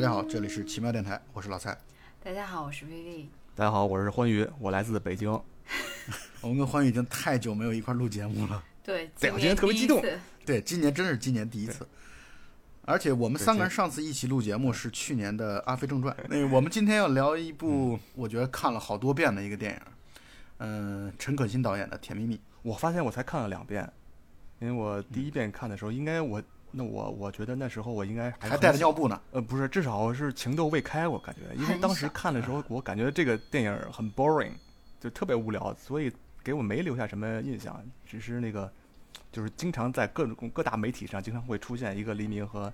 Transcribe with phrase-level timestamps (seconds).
[0.00, 1.76] 大家好，这里是奇妙电台，我是老蔡。
[2.24, 3.28] 大家好，我是薇薇。
[3.54, 5.30] 大家好，我是欢愉，我来自北京。
[6.40, 8.64] 我们跟欢愉已经太久没有一块录节目了。
[8.82, 10.02] 对，对我今天特别激动。
[10.46, 11.86] 对，今年真是今年第一次。
[12.86, 16.16] 而且我们三个人上次一起录节目是去年的《阿飞正传》。
[16.30, 19.80] 那我们今天要聊一部我觉得看了好多遍的一个电影，
[20.60, 22.36] 嗯，陈可辛导演的《甜蜜蜜》。
[22.62, 23.92] 我发现我才看了两遍，
[24.60, 26.42] 因为我第一遍看的时候，应该我。
[26.72, 34.52] 那我我觉得那时候我应该还带着尿布呢，呃，不是，至少是情窦未开，我感觉，因为当时看的时候，我感觉这个电影很 boring，
[35.00, 36.12] 就特别无聊，所以
[36.44, 38.72] 给我没留下什么印象，只是那个，
[39.32, 42.72] 就是经常在各种各大媒体上经常会出现一个黎明和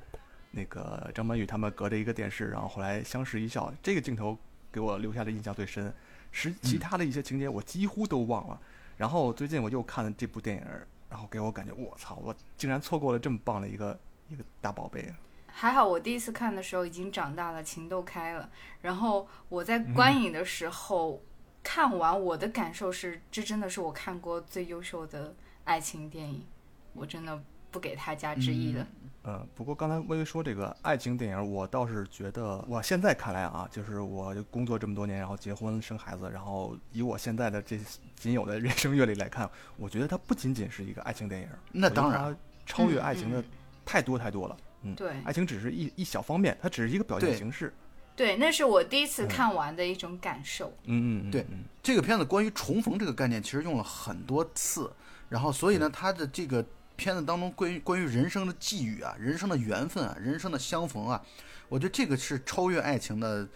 [0.50, 4.36] 那个张曼玉他们隔着一个电视，然后后来相视一笑，这个镜头
[4.70, 5.90] 给我留下的印象最深，
[6.30, 8.60] 实其他的一些情节我几乎都忘了，
[8.98, 10.62] 然后最近我又看了这部电影。
[11.08, 15.14] 然后给我感觉，我操，我竟然错过了这么棒的一个一个大宝贝。
[15.46, 18.50] 还好我第一次看的时候已经长大了，情窦开了。
[18.82, 21.22] 然后我在观影的时候
[21.62, 25.34] 看完，我的感受是，这真的是我看过最优秀的
[25.64, 26.44] 爱情电影，
[26.92, 28.82] 我真的不给他加之一的。
[28.82, 29.10] 嗯，
[29.54, 37.76] 不过刚才微微说这个爱情电影，我倒是觉得，我现在看来啊，就是我工作这么多年，然后结婚生孩子，然后以我现在的这
[38.14, 42.36] 仅有的人生阅历来看，我觉得它不仅仅是一个爱情电影，那当然
[42.66, 43.42] 超越爱情的
[43.84, 44.56] 太多太多了。
[44.82, 47.74] 嗯，对，爱情只是一一小方面，它只是一个表现形式。
[48.14, 50.68] 对，那是我第一次看完的一种感受。
[50.84, 51.44] 嗯嗯，对，
[51.82, 54.92] 这个片子关于重逢这个概念，其实用了很多次，
[55.28, 56.64] 然后所以呢，它的这个。
[56.96, 61.22] 片子当中关于关于人生的际遇啊，人生的缘分啊，人生的相逢啊，
[61.68, 63.46] 我觉得这个是超越爱情的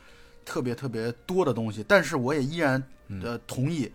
[0.45, 1.85] 特别特别多的东西。
[1.89, 2.83] 但是我也依然
[3.23, 3.91] 呃同意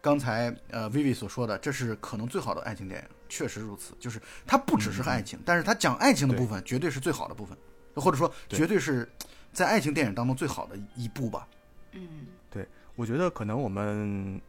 [0.00, 3.94] 刚才呃薇薇所说的，这是可能最好的爱情电影，确实如此。
[3.98, 7.56] 就是它不只是爱情，但是它讲爱情的部分绝对是最好的部分，
[7.94, 9.08] 或者说绝对是
[9.52, 11.48] 在爱情电影当中最好的一部吧。
[11.92, 12.66] 嗯，对，
[12.96, 14.40] 我觉得可能我们。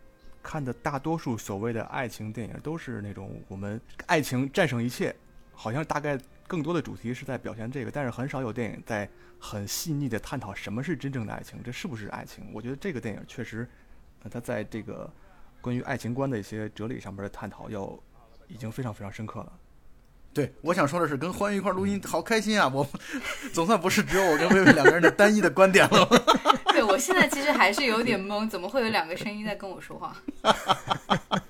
[0.41, 5.15] 看的大多数所谓的爱情电影都是那种我们爱情战胜一切，
[5.53, 9.09] 好像大概更多的主题是在表现这个，但是很少有电影在
[9.39, 12.51] 很细腻的探讨什么是真正的爱情，这是不是爱情？
[12.53, 13.67] 我觉得这个电影确实，
[14.29, 15.11] 它在这个
[15.61, 17.97] 关于爱情观的一些哲理上面的探讨要
[18.47, 19.53] 已经非常非常深刻了。
[20.33, 22.71] 对，我想说的是，跟欢愉一块录音好开心啊！
[22.73, 22.87] 我
[23.51, 26.07] 总算不是只有我跟薇薇两个人的单一的观点了。
[26.71, 30.15] 对，我现在其实还是有点懵，怎么会有两个声音在跟我说话？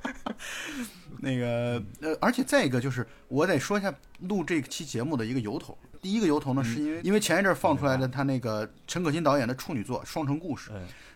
[1.19, 5.77] 那个呃，而且再一个就是，我得说一下录这期节目的一个由头。
[6.01, 10.71] 第一个由头呢，是因为因为前一阵放出来的他那个陈可辛导演的处女作《双城故事》，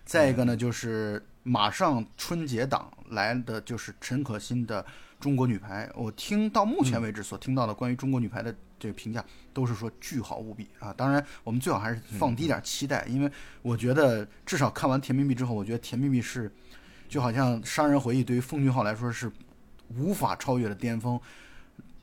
[0.06, 4.86] 再一个呢，就是马上春节档来的就是陈可辛的。
[5.20, 10.94] 中国女排，我听到目前为止所听到的关于中国女排的这个评价，都是说巨好无比啊！
[10.94, 13.32] 当然，我们最好还是放低点期待，因为
[13.62, 16.52] 我觉得至少看完《甜蜜蜜》之后，我觉得《甜蜜蜜》是
[17.08, 19.32] 就好像《杀人回忆》对于奉俊昊来说是
[19.98, 21.20] 无法超越的巅峰。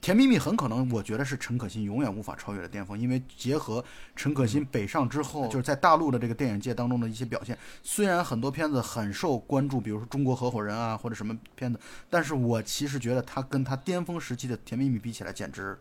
[0.02, 3.82] 甜蜜蜜很可能，我觉得是陈可辛永远无法超越的巅峰，因为结合
[4.16, 7.56] 陈可辛北上之后，就是在大陆的这个电影界当中的一些表现。
[7.84, 11.78] 虽然很多片子很受关注，比如说《中国合伙人》啊，或者什么片子，
[12.10, 15.78] 但是我其实觉得他跟他巅峰时期的甜蜜蜜比起来，简直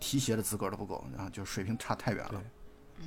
[0.00, 2.42] 提鞋的资格都不够啊，就水平差太远了。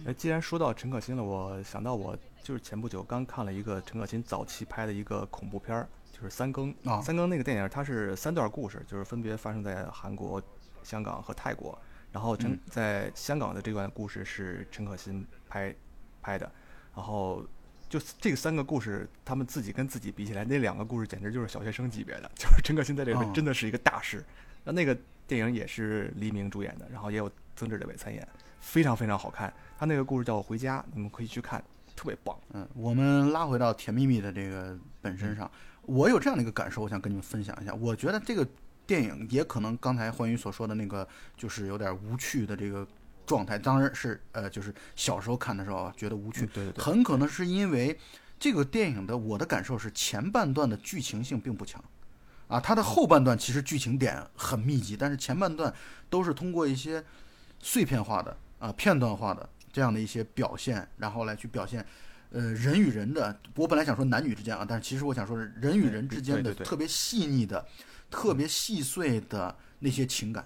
[0.06, 5.90] 哎，既然说到陈可辛了，我想到我就是前不久刚看了一个陈可辛早期拍的一个恐怖片儿。
[6.16, 10.42] 就是三更啊，三更那个电影，它是三段故事，就是分别发生在韩国、
[10.82, 11.78] 香港和泰国。
[12.14, 15.76] 然后陈在香港的这段故事是陈可辛拍
[16.22, 16.50] 拍的，
[16.96, 17.46] 然后
[17.90, 22.32] 就这个三个故事，他们自己跟自己比起来，那两个故事简直就是小学生级别的。
[22.40, 24.24] 就是陈可辛在这里真的是一个大师。
[24.64, 24.98] 那那个
[25.28, 28.26] 电影也是黎明主演的，然后也有曾志伟参演，
[28.62, 29.54] 非常非常好看。
[29.78, 31.62] 他那个故事叫《回家》，你们可以去看，
[31.98, 32.40] 特别棒。
[32.54, 35.52] 嗯，我们拉回到《甜蜜蜜》的这个本身上。
[35.88, 37.74] 我有这样的一个感受，我想跟你们分享一下。
[37.74, 38.48] 我觉得这个
[38.86, 42.88] 电影也可能刚才欢愉所说的那个，就是有点无趣的这个
[43.26, 43.58] 状态。
[43.58, 47.98] 当然是呃，就是小时候看的时候觉得无趣，对对对，很可能是因为
[48.40, 51.84] 这个电影的我的感受是前半段的剧情性并不强，
[52.48, 55.74] 啊，它的后半段其实剧情点很密集，但是前半段
[56.10, 57.04] 都是通过一些
[57.60, 61.86] 碎片化的啊片段化的这样的一些表现，然后来去表现。
[62.32, 67.66] 呃，人与人的，我本来想说男女之间啊，但是其实我想说是人与人之间的特别细腻的、
[68.12, 70.46] 特别细碎的那些情感。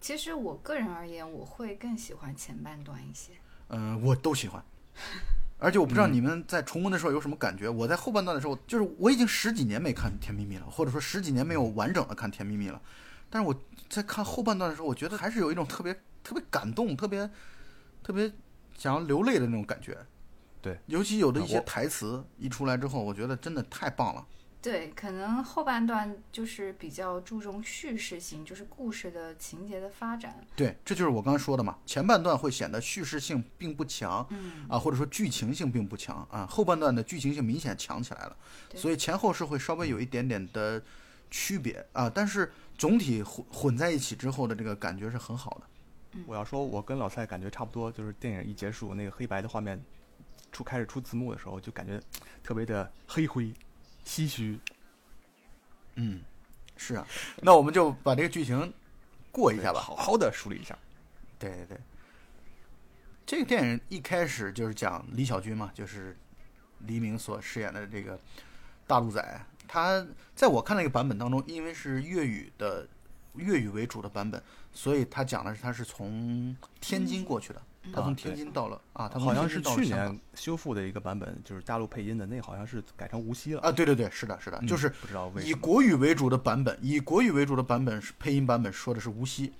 [0.00, 3.32] 其实我个人而言，我会更喜欢前半段一些。
[3.68, 4.62] 嗯，我都喜欢。
[5.58, 7.68] 而且我不知道你们在重温的时候有什么感觉。
[7.68, 12.80] 我在后半段的时候，就是我已经十几年没看《甜蜜蜜》了，或者说十几年没有完整的看《甜蜜蜜》了。
[13.28, 13.58] 但是我
[13.88, 15.92] 在看后半段的时候，我觉得还是有一种特别
[16.22, 17.28] 特别感动、特别
[18.02, 18.30] 特别。
[18.78, 19.96] 想要流泪的那种感觉。
[20.62, 24.26] 对，尤其有的一些台词一出来之后，我觉得真的太棒了。
[24.62, 30.44] 对，可能后半段就是比较注重叙事性，就是故事的情节的发展。
[30.56, 31.78] 对，这就是我刚才说的嘛。
[31.86, 36.44] 前半段会显得叙事性并不强，嗯，啊，或者说剧情性并不强啊。
[36.46, 38.36] 后半段的剧情性明显强起来了，
[38.74, 40.82] 所以前后是会稍微有一点点的
[41.30, 42.10] 区别啊。
[42.12, 46.20] 但是总体混混在一起之后的这个感觉是很好的。
[46.26, 49.80] 我要说，我跟老蔡感觉差不多，就是电影一结束，那个黑白的画面
[50.56, 52.00] 出开始出字幕的时候，就感觉
[52.42, 53.52] 特别的黑灰、
[54.06, 54.58] 唏嘘。
[55.96, 56.22] 嗯，
[56.78, 57.06] 是啊。
[57.42, 58.72] 那我们就把这个剧情
[59.30, 59.80] 过一下吧。
[59.80, 60.74] 好好的梳理一下。
[61.38, 61.78] 对对对，
[63.26, 66.16] 这个电影一开始就是讲李小军嘛，就是
[66.86, 68.18] 黎明所饰演的这个
[68.86, 69.46] 大陆仔。
[69.68, 72.88] 他在我看那个版本当中，因为是粤语的
[73.36, 74.42] 粤语为主的版本，
[74.72, 77.62] 所以他讲的是他是从天津过去的，
[77.92, 83.60] 他从啊天津到了啊，他好像是去年修复的一个版本，就是大陆配音的，那好像是改成无锡了。
[83.60, 85.52] 啊，对对对，是的，是的，嗯就是不知道以。
[85.52, 89.52] 国语为主的版本，以国语为主的版本是配音版本说的是无锡，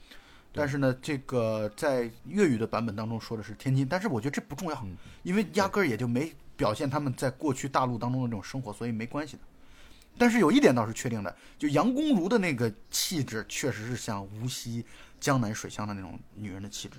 [0.52, 9.42] 但是呢，这个在粤语的版本当中说的是天津，但是我觉得这不重要，嗯因为压根儿也就没表现他们在过去大陆当中的这种生活，所以没关系的。
[10.18, 14.84] 但是有一点倒是确定的，就杨恭如的那个气质，确实是像无锡
[15.20, 16.96] 江南水乡的那种女人的气质。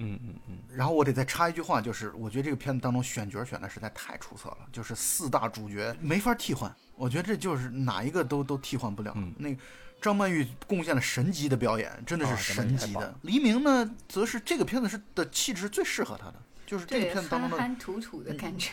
[0.00, 9.12] 嗯嗯嗯，然后我得再插一句话，就是我觉得这个片子当中选角选的实在太出色了，就是四大主角没法替换，我觉得这就是哪一个都都替换不了。
[9.16, 9.60] 嗯那个
[10.00, 13.12] 张曼玉贡献了神级的表演，真的啊是神级的。
[13.22, 16.34] 黎明呢，则是这个片子是的气质最适合他的，
[16.64, 17.56] 就是这个，片子当中的。
[17.56, 18.70] 憨憨土土的感觉。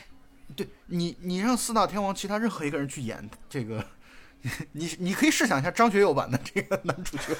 [0.56, 3.86] 对你，你让四大天王其他任何一个人去演这个，
[4.72, 7.36] 你你可以试想一下张学友版的这个男主角，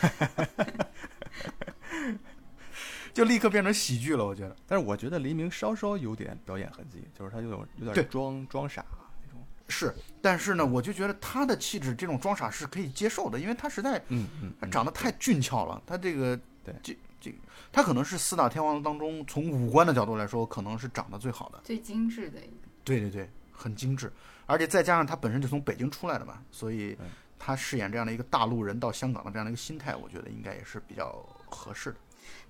[3.14, 4.26] 就立刻变成喜剧了。
[4.26, 4.56] 我觉得。
[4.68, 8.84] 但是我觉得黎明稍稍有点表演痕迹，就是他有点有点装装傻
[9.26, 9.42] 那种。
[9.70, 14.28] 是，但是呢，我就觉得他的气质这种装傻是可以接受的，因为他实在嗯
[14.62, 17.34] 嗯，长得太俊俏了，他这个对这这
[17.72, 21.62] 他可能是四大天王当中从五官的角度来说，可能是长得最好的。
[21.64, 22.65] 最精致的一个。
[22.86, 24.10] 对对对，很精致，
[24.46, 31.12] 而且再加上他本身就从北京出来的嘛，所以嗯他饰演这样的一个大陆人到香港的这样的一个心态，我觉得应该也是比较
[31.50, 31.98] 合适的。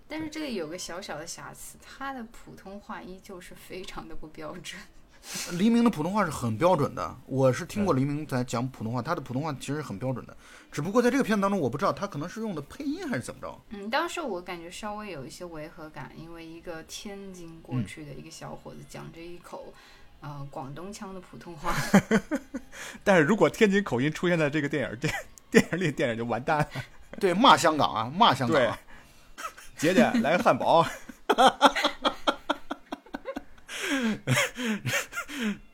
[0.08, 4.80] 但是这里有个小小的瑕疵，他的普通话依旧是非常的不标准。
[5.58, 10.38] 黎明的普通话是很标准的，我是听过黎明在讲普通话，他的普通话其实是很标准的，
[10.72, 13.60] 只不过在这个片子当中，我不知道他可能是用的配音还是怎么着。
[13.70, 19.74] 嗯，当时我感觉稍微有一些违和感，因为一个天津过嗯去的一个小伙子讲这一口，
[20.22, 21.72] 呃，广东腔的普通话，
[23.04, 25.14] 但是如果天津口音出现在这个电影电
[25.52, 26.68] 电影里，电影就完蛋了。
[27.20, 28.78] 对，骂香港啊，骂香港、
[29.78, 30.86] 姐姐 来个汉堡。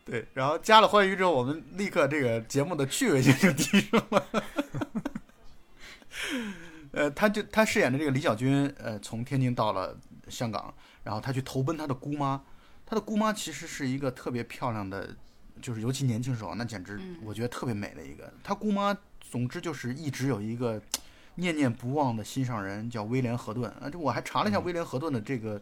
[0.03, 4.25] 对，然后加了欢愉之后，我们立刻这个节目的趣味性就提升了。
[6.91, 12.41] 呃，他就他饰演的这个李小军，呃，从天津到了香港，然后他去投奔他的姑妈。
[12.91, 15.15] 他的姑妈其实是一个特别漂亮的，
[15.61, 18.29] 就是尤其年轻时候，那简直嗯我觉得特别美的一个。
[18.43, 20.81] 他姑妈，总之就是一直有一个
[21.35, 23.71] 念念不忘的心上人，叫威廉·河顿。
[23.79, 25.61] 啊，这我还查了一下威廉·河顿的这个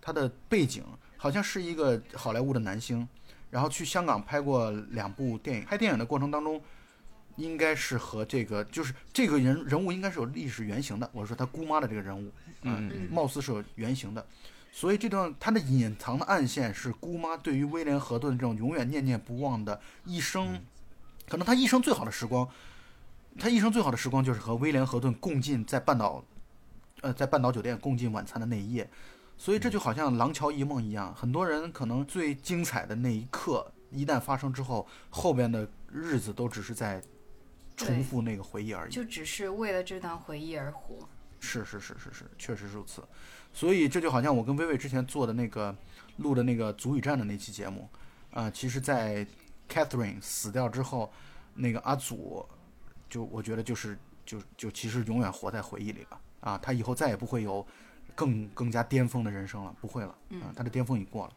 [0.00, 0.84] 他的背景，
[1.16, 3.08] 好像是一个好莱坞的男星。
[3.50, 6.62] 然后去香港拍过两部电影，拍电影的过程当中，
[7.34, 11.10] 应该是和这个就是这个人人物应该是有历史原型的。
[11.12, 12.30] 我说他姑妈的这个人物，
[12.62, 14.24] 嗯嗯貌似是有原型的，
[14.78, 20.62] 所以这段他的隐藏的暗线是姑妈对于威廉·河顿这种永远念念不忘的一生，
[21.26, 22.48] 可能他一生最好的时光，
[23.40, 26.24] 他一生最好的时光就是和威廉·河顿共进在半岛，
[27.00, 28.88] 呃，在半岛酒店共进晚餐的那一夜。
[29.36, 37.02] 所以这就好像廊桥遗梦一样，很多人可能最精彩的那一刻一旦发生之后，后边的日子都只是在
[37.76, 38.92] 重复那个回忆而已。
[38.92, 41.08] 就只是为了这段回忆而活。
[41.40, 43.02] 是是是是是，确实如此。
[43.58, 45.76] 所以这就好像我跟薇薇之前做的那个
[46.18, 47.88] 录的那个足语战的那期节目，
[48.30, 49.26] 啊、其实，在
[49.68, 51.12] Catherine 死掉之后，
[51.54, 52.46] 那个阿祖，
[53.10, 57.66] 就我觉得就是就就其实永远活在回忆里了啊，他以后再也不会有
[58.14, 61.32] 更更加巅峰的人生了，不会了啊，他的巅峰已过了。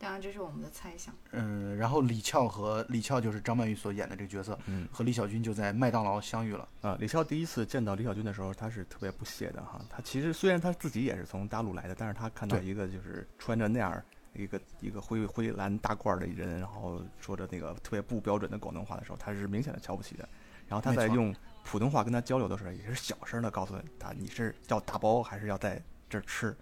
[0.00, 1.12] 当然，这是我们的猜想。
[1.32, 6.68] 嗯，然后李翘和李翘就是张曼玉所演的这个角色，嗯和李小军就在麦当劳相遇了。
[6.82, 9.80] 啊，李翘第一次见到李小军的时候，他是特别不屑的哈。
[9.90, 14.00] 他其实虽然他自己也是从大陆来的，但是他看到一个就是穿着那样
[14.34, 20.28] 一个一个灰灰蓝大褂儿的人，然后说着那个特别不标准的广东话的时候，他是明显的瞧不起的。
[20.68, 26.56] 然后他在用普通话跟他交流的时候，也是小声的告诉他你是要打包还是要在这儿吃。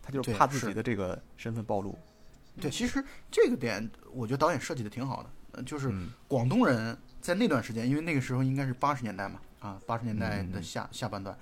[0.00, 1.98] 他就是怕自己的这个身份暴露。
[2.60, 5.90] 对，其实这个点我觉得导演设计的挺好的，就是
[6.28, 11.36] 广东人在那段时间，因为那个时候应该是八十年代嘛，啊，八十年代的下下半段，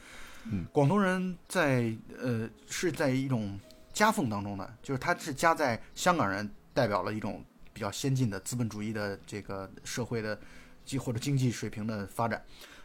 [0.44, 3.58] 嗯，广东人在呃是在一种
[3.92, 10.38] 夹缝当中的，就是他是夹在香港人代表了一种比较先进的资本主义的这个社会的
[10.84, 12.40] 经或者经济水平的发展，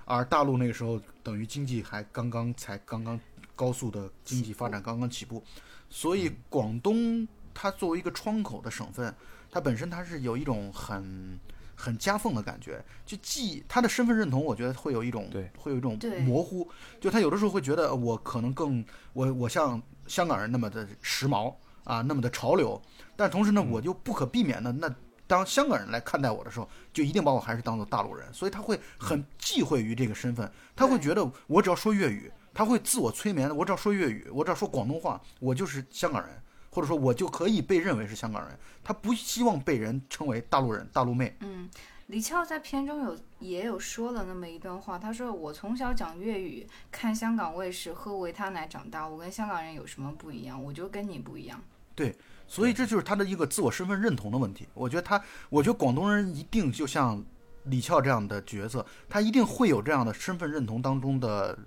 [0.05, 3.19] 而大陆那个时候等于经济还刚刚才刚刚
[3.55, 5.43] 高速的经济发展刚刚起步，
[5.91, 7.27] 所以广东。
[7.55, 9.11] 它作为一个窗口的省份，
[9.49, 11.39] 它本身它是有一种很
[11.75, 16.67] 很夹缝的感觉，就既他的身份认同，我觉得会有一种对，会有一种模糊，
[16.99, 22.81] 就他有的时候会觉得我可能更我我像香港人那么的时髦啊，那么的潮流，
[23.15, 24.93] 但同时呢，我就不可避免的，那
[25.27, 36.41] 当香港人来看待我的时候，就一定把我还是当做大陆人，所以他会很忌讳于这个身份，他会觉得我只要说粤语，他会自我催眠，我只要说粤语，我只要说广东话，我就是香港人。
[36.75, 41.33] 或者说，我就可以被认为是香港人，他不希望被人称为大陆人、大陆妹。
[41.39, 41.69] 嗯，
[42.07, 50.61] 李翘在片中有也有说了那么一段话，他说：“我从小讲粤语，看香港卫视，喝维他奶长大，我跟香港人有什么不一样？
[50.61, 51.63] 我就跟你不一样。”
[51.95, 52.13] 对，
[52.45, 54.67] 所以这就是他的一个自我身份认同的问题。
[54.73, 57.23] 我觉得他，我觉得广东人一定就像
[57.63, 61.57] 李翘这样的角色，他一定会有这样的身份认同当中的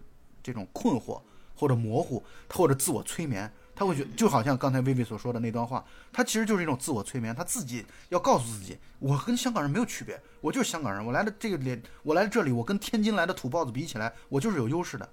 [0.43, 1.19] 这种困惑
[1.57, 3.51] 或者模糊或者自我催眠。
[3.79, 15.09] 他会觉得就好像刚才薇薇所说的那段话，他其实就是一种自我催眠，他自己要告诉自己，我跟香港人没有区别，我就是香港人，我来的这个里，我来这里，我跟天津来的土包子比起来，我就是有优势的。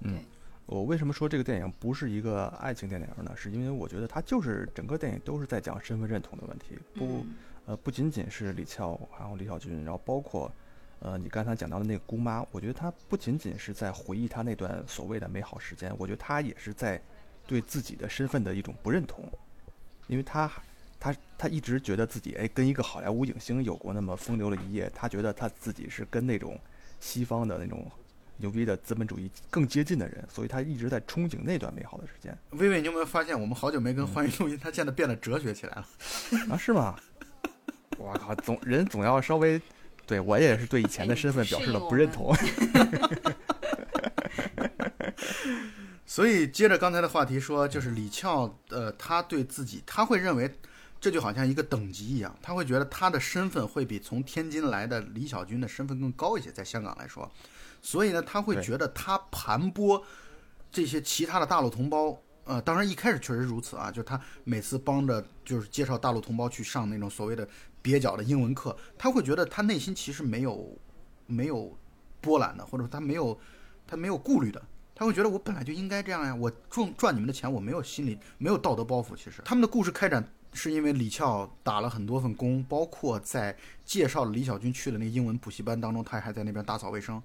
[0.00, 0.18] 嗯，
[0.66, 3.32] 我为什么说这个电影不是一个爱情电影呢？
[3.34, 7.24] 是因为我觉得它就是整个电影都是在讲身份认同的问题，不，
[7.64, 10.52] 呃，不仅仅是李翘，然后李小军，然后包括，
[10.98, 17.02] 呃，你刚才讲到的那个姑妈，我觉得她不仅仅是在回忆她那段所谓的美好时间，我觉得她也是在。
[17.48, 19.24] 对自己的身份的一种不认同，
[20.06, 20.52] 因为他，
[21.00, 26.60] 他，他一直觉得自己哎，跟一个好莱坞影星有过那么风流的一夜，他觉得他自己是跟那种
[27.00, 27.90] 西方的那种
[28.36, 32.36] 牛逼的资本主义更接近的人，所以他一直在憧憬那段美好的时间。
[32.50, 35.88] 薇薇，你有没有发现我们好久没跟欢迎录音，他现在变得哲学起来了？
[36.50, 36.94] 啊，是吗？
[37.96, 39.58] 我靠，总人总要稍微，
[40.06, 42.34] 对我也是对以前的身份表示了不认同。
[46.10, 50.50] 所以接着刚才的话题说，就是李翘，呃，他对自己，他会认为，
[50.98, 57.30] 这就好像一个等级一样，他会觉得他的身份会比从天津来的李小军的身份更高一些，在香港来说，
[57.82, 60.02] 所以呢，他会觉得他盘剥
[60.72, 67.46] 这些其他的大陆同胞，呃，当然一开始确实如此啊，就是他每次帮着就是介绍大陆同胞去上那种所谓的
[67.82, 70.74] 蹩脚的英文课，他会觉得他内心其实没有
[71.26, 71.76] 没有
[72.22, 73.38] 波澜的，或者说他没有
[73.86, 74.62] 他没有顾虑的。
[74.98, 79.16] 他会觉得我本来就应该这样呀，我赚赚你们的钱，我没有心理没有道德包袱。
[79.16, 87.22] 其实他们的故事开展是因为李翘打了很多份工，包括在介绍李小军去的那个英文补习班当中，他还在那边打扫卫生。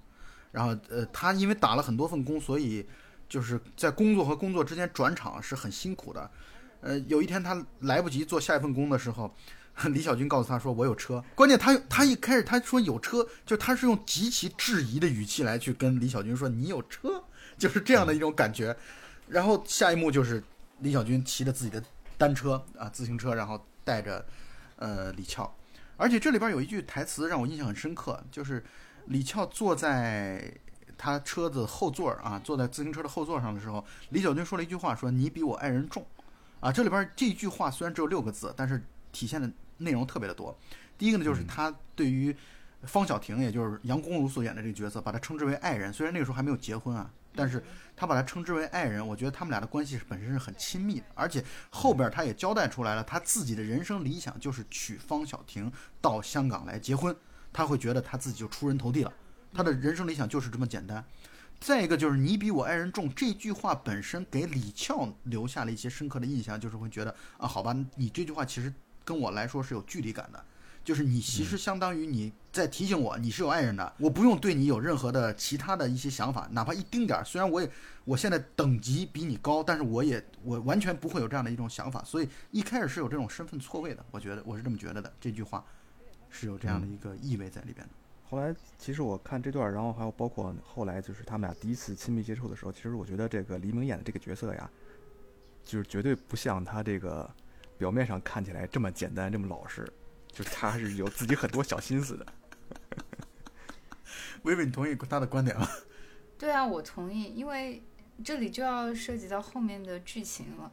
[0.52, 2.86] 然后呃，他因为打了很多份工，所以
[3.28, 6.30] 就是在工作和工作之间转场是很辛苦的。
[6.80, 9.34] 呃，有一天他来不及做下一份工的时候，
[9.90, 17.24] 李小军告诉他说：“我有车。”关键他他一开始他说有车，就他是用极其质疑的语气来去跟李小军说：“你有车。”
[17.56, 18.76] 就是这样的一种感觉，
[19.28, 20.42] 然后下一幕就是
[20.80, 21.82] 李小军骑着自己的
[22.18, 24.24] 单车啊，自行车，然后带着
[24.76, 25.52] 呃李翘，
[25.96, 28.62] 而且这里边有一句台词让我印象很深刻，就是
[29.06, 30.52] 李翘坐在
[30.96, 36.04] 他车子后座啊，坐在自行车的后座上的时候，李小军说了一句话，说你比我爱人重
[36.60, 36.70] 啊。
[36.70, 38.82] 这里边这句话虽然只有六个字，但是
[39.12, 40.56] 体现的内容特别的多。
[40.96, 42.34] 第一个呢，就是他对于
[42.82, 47.10] 方小婷，也就是杨恭如所演的这个角色，把他称之为爱人，虽然那个时候还没有结婚啊。
[47.34, 47.62] 但是
[47.96, 57.14] 他把他称之为爱人，我觉得他们俩的关系本身是很亲密的，而且后边他也交代出来了，他自己的人生理想就是娶方小婷到香港来结婚，
[57.52, 59.12] 他会觉得他自己就出人头地了，
[59.52, 61.04] 他的人生理想就是这么简单。
[61.60, 68.72] 再一个就是你比我爱人重这句话本身给李翘留下了一些深刻的印象，就是会觉得啊，好吧，你这句话其实
[69.04, 70.44] 跟我来说是有距离感的。
[70.84, 77.24] 就是你其实相当于你在提醒我，你是有爱人的，我不用对你有任何的其他的一些想法，哪怕一丁点儿。
[77.24, 77.68] 虽然我也
[78.04, 82.04] 我现在等级比你高，但是我也我完全不会有这样的一种想法。
[82.04, 85.10] 所以一开始是有这种身份错位的，我觉得我是这么觉得的。
[85.18, 85.64] 这句话
[86.28, 87.92] 是有这样的一个意味在里边的。
[88.28, 94.70] 后来其实我看这段，然后还有包括后来就是他们俩第一次亲密接触的时候，其实我觉得这个黎明演的这个角色呀，
[95.64, 97.30] 就是绝对不像他这个
[97.78, 99.90] 表面上看起来这么简单这么老实。
[100.34, 102.26] 就是他是有自己很多小心思的。
[104.42, 105.66] 薇薇，你同意他的观点吗？
[106.36, 107.82] 对啊，我同意，因为
[108.22, 110.70] 这里就要涉及到后面的剧情了。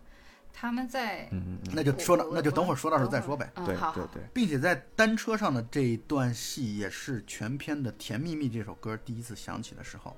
[0.53, 3.49] 他们在，嗯嗯那就说到，那就等会儿说到时候再说呗。
[3.55, 10.13] 嗯，对对对，并且在单车上的这一段戏，也是全片的《甜蜜蜜》这首歌第一次响起的时候，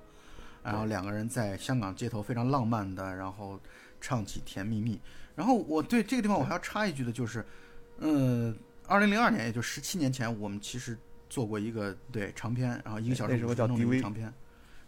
[0.63, 3.59] 然后两个人在香港街头非常浪漫的，然后
[4.01, 4.95] 唱起《甜蜜蜜》。
[5.35, 7.45] 然后我对这个地方我还要插一句的就是，
[7.99, 8.51] 呃，
[8.87, 10.97] 二零零二年，也就十七年前，我们其实
[11.29, 14.33] 做过一个对长篇，然后一个小时五十分钟的一个长篇，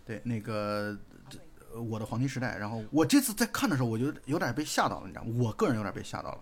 [0.06, 0.98] 对那个。
[1.74, 5.34] 呃我的黄金时代，然后我这次在看的时候，我就有点被吓到了，你知道吗？
[5.38, 6.40] 我个人有点被吓到了，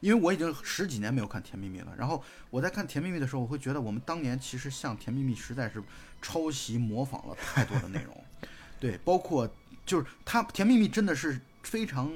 [0.00, 1.94] 因为我已经十几年没有看《甜蜜蜜》了。
[1.96, 5.82] 然后我在看《甜蜜蜜》的时候，我会觉得我们当年其实像《甜蜜蜜》实在是
[6.20, 8.14] 抄袭模仿了太多的内容，
[8.78, 9.48] 对，包括
[9.86, 12.12] 就是它《甜蜜蜜》真的是非常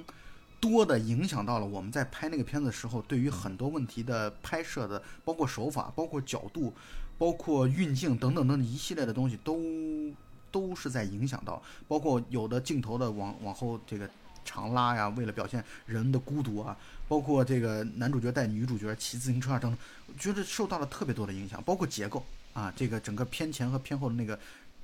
[0.60, 6.72] 多的影响到了我们在拍那个片子的时候，对于很多问题的拍摄的，包括手法、包括角度、
[7.16, 9.60] 包括运镜等等等等一系列的东西都
[10.50, 14.08] 都是在影响到，包括有的镜头的往往后这个
[14.44, 19.78] 长拉呀，为了表现人的孤独啊，包括这个男主角带女主角骑自行车啊等等，
[20.18, 24.38] 觉得受到了特别多的影响，包括结构啊，这个整个偏前和偏后的那个。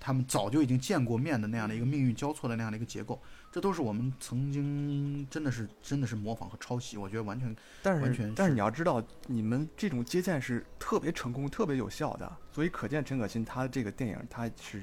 [0.05, 3.19] 他们早就已经见过面的那样的一个命运交错的那样的一个结构，
[3.51, 14.83] 这都是我们曾经真的是真的是模仿和抄袭，我觉得完全但完全是但是是你要知道，你们这种接见是特别成功、特别有效的，所以可见陈可辛他这个电影他是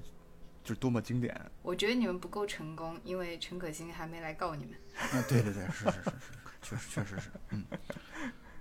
[0.63, 1.39] 就是多么经典。
[1.61, 4.73] 我觉得你们不够成功，因为陈可辛还没来告你们。
[4.97, 6.11] 啊，对对对，是是是是，
[6.63, 7.63] 确实确实是，嗯，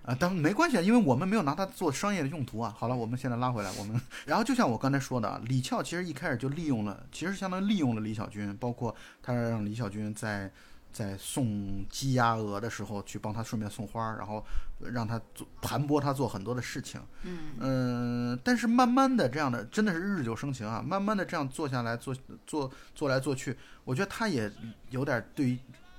[0.02, 2.74] 啊，但没关系，啊，因为我们没有拿它做商业的用途啊。
[2.76, 10.50] 好了，我们现在拉回来，我们然后就像我刚才说的啊，李翘其实一开始就利用了，其实相当于利用了李小军，包括他让李小军在
[10.92, 14.44] 在送鸡鸭鹅的时候去帮他顺便送花儿，然后
[14.92, 17.00] 让他做盘剥他做很多的事情。
[17.22, 24.50] 嗯，嗯，但是慢慢的这样的真的是日久生情啊，慢慢的这样做下来，做做做来做去，我觉得他也
[24.88, 25.58] 有点对于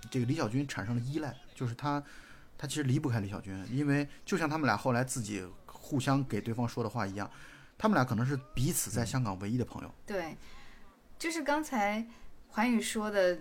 [0.10, 2.04] 这个李小军产生了依赖，就是他
[2.62, 7.28] 他其实离不开李小军，因为就像他们俩后来自己互相给对方说的话一样，
[7.76, 9.92] 他们俩可能是彼此在香港唯一的朋友。
[10.06, 10.38] 对，
[11.18, 12.06] 就是刚才
[12.50, 13.40] 环宇说的，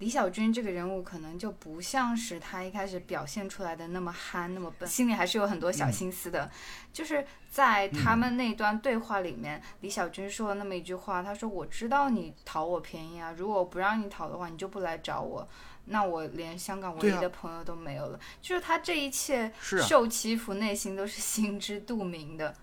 [0.00, 6.50] 李小军这个人物可能就不像是他一开始表现出来的那么憨、那么笨，心里还是有很多小心思的。
[6.90, 15.46] 就是在他们那段对话里面，李小军说了那么一句话，他说：“我知道你讨我便宜啊，如果我不让你讨的话，你就不来找我。”
[15.84, 22.54] 那我连香港唯一的朋友都没有了，就是他这一切受欺负，内心都是心知肚明的。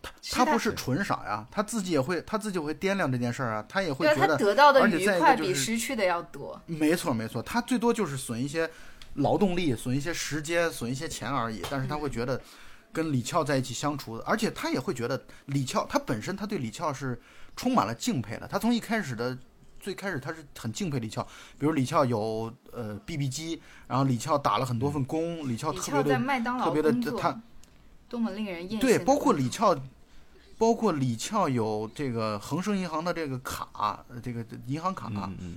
[0.00, 6.60] 他他不是纯傻呀，他自己也会，他自己会掂量这件事儿啊，他也会觉得，得到的愉快比失去的要多。
[6.66, 8.70] 没错没错，他最多就是损一些
[9.14, 11.62] 劳动力，损一些时间，损一些钱而已。
[11.68, 12.40] 但是他会觉得
[12.92, 17.20] 跟李翘在一起相处，而且他也会觉得李翘他本身他对李翘是
[17.56, 18.46] 充满了敬佩的。
[18.46, 19.36] 他从一开始的
[19.80, 21.22] 最开始他是很敬佩李翘，
[21.58, 27.40] 比如李翘有呃 BB 机，然后李翘打了很多份工，李翘李翘在特别的特别的他
[28.08, 29.76] 多么令人艳羡对，包括李翘。
[30.60, 35.56] 包括李翘有这个恒生银行的这个卡，呃这个银行卡，嗯嗯，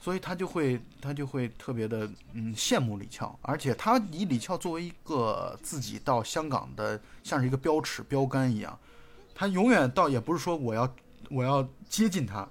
[0.00, 8.76] 所以他就会他就会特别的嗯羡慕李翘，而且他以李翘作为一个自己到香港的像是一个标尺标杆一样，
[9.36, 10.92] 他永远倒也不是说我要
[11.30, 12.44] 我要接近他，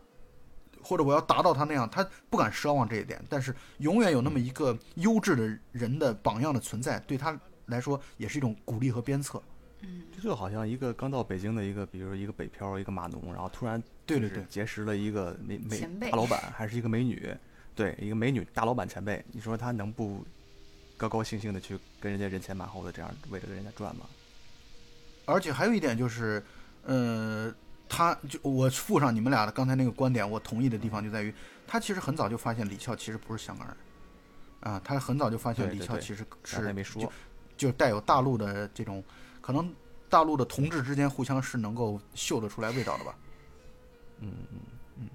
[0.82, 9.42] 或者我要达到他那样，他不敢奢望这一点，但是永远有那么一个优质的人的榜样的存在，对他来说也是一种鼓励和鞭策。
[10.12, 17.32] 这就好像一个刚到北京的一个，比如一个北漂，一个码农，然后突然对对对结识了一个美美大老板，还是一个美女，
[17.76, 20.26] 对，一个美女大老板前辈，你说他能不
[20.98, 24.08] 高高兴兴的去跟人家人前马后的这样围着人家转吗？
[25.26, 26.44] 而且还有一点就是，
[26.84, 27.54] 呃，
[27.88, 31.32] 他就我附上你们俩的刚才那个观点，我同意的地方就在于，
[31.68, 33.78] 他其实很早就发现李翘其实不是香港人，
[34.62, 37.14] 啊，他很早就发现李翘其实是没说
[37.58, 39.04] 就，带有大陆的这种，
[39.42, 39.74] 可能
[40.08, 43.16] 大陆的同志之间互相是能够嗅得出来味道的吧。
[44.20, 44.60] 嗯嗯
[45.00, 45.10] 嗯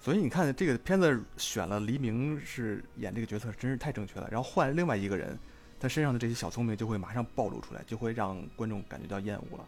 [0.00, 4.28] 所以你看这个片子选了黎明是演这个角色，真是太正确了。
[4.30, 5.36] 然后换另外一个人，
[5.80, 9.64] 他身上的这些小聪明就会马上暴露出来，就会让观众感觉到厌恶了。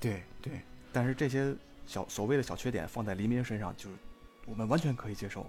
[0.00, 0.60] 对对，
[0.92, 1.54] 但是这些
[1.86, 3.96] 小所谓的小缺点放在黎明身上，就是
[4.46, 5.46] 我们完全可以接受。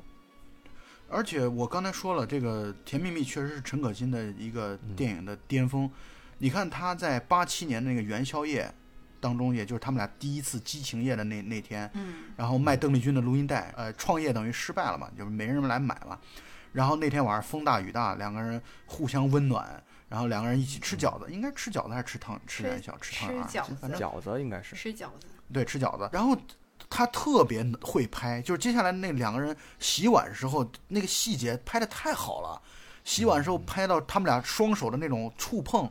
[1.10, 5.90] 而且我刚才说了，这个《甜蜜蜜》确实是陈可辛的一个电影的巅峰。
[6.40, 8.74] 你看他在八七年那个元宵夜
[9.22, 16.20] 当中，也就是他们俩第一次激情夜的那那天，嗯，然后卖邓丽君的录音带，呃，创业等于失败了嘛，就是没人来买嘛。
[16.74, 22.98] 然后那天晚上风大雨大，两个人互相温暖，然后两个人一起吃饺子，应该吃饺子还是吃汤吃吃元宵？
[23.00, 26.10] 吃汤圆儿吃饺子反正饺子应该是吃饺子，对吃饺子。
[26.12, 26.38] 然后
[26.90, 32.62] 他特别会拍，就是接下来那两个人洗碗时候那个细节拍的太好了，
[33.04, 35.90] 洗碗时候拍到他们俩双手的那种触碰，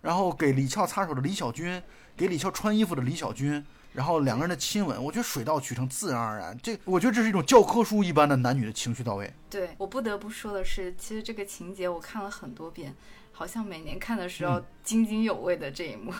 [0.00, 1.82] 然后给李翘擦手的李小军，
[2.16, 6.58] 给李翘穿衣服的李小军，然后两个人的亲吻，我觉得水到渠成，自然而然。
[6.62, 9.32] 这我觉得这是一种教科书一般的男女的情绪到位。
[9.48, 12.94] 对我不得不说的是，其实这个情节我看了很多遍，
[13.32, 16.12] 好像每年看的时候津津有味的这一幕。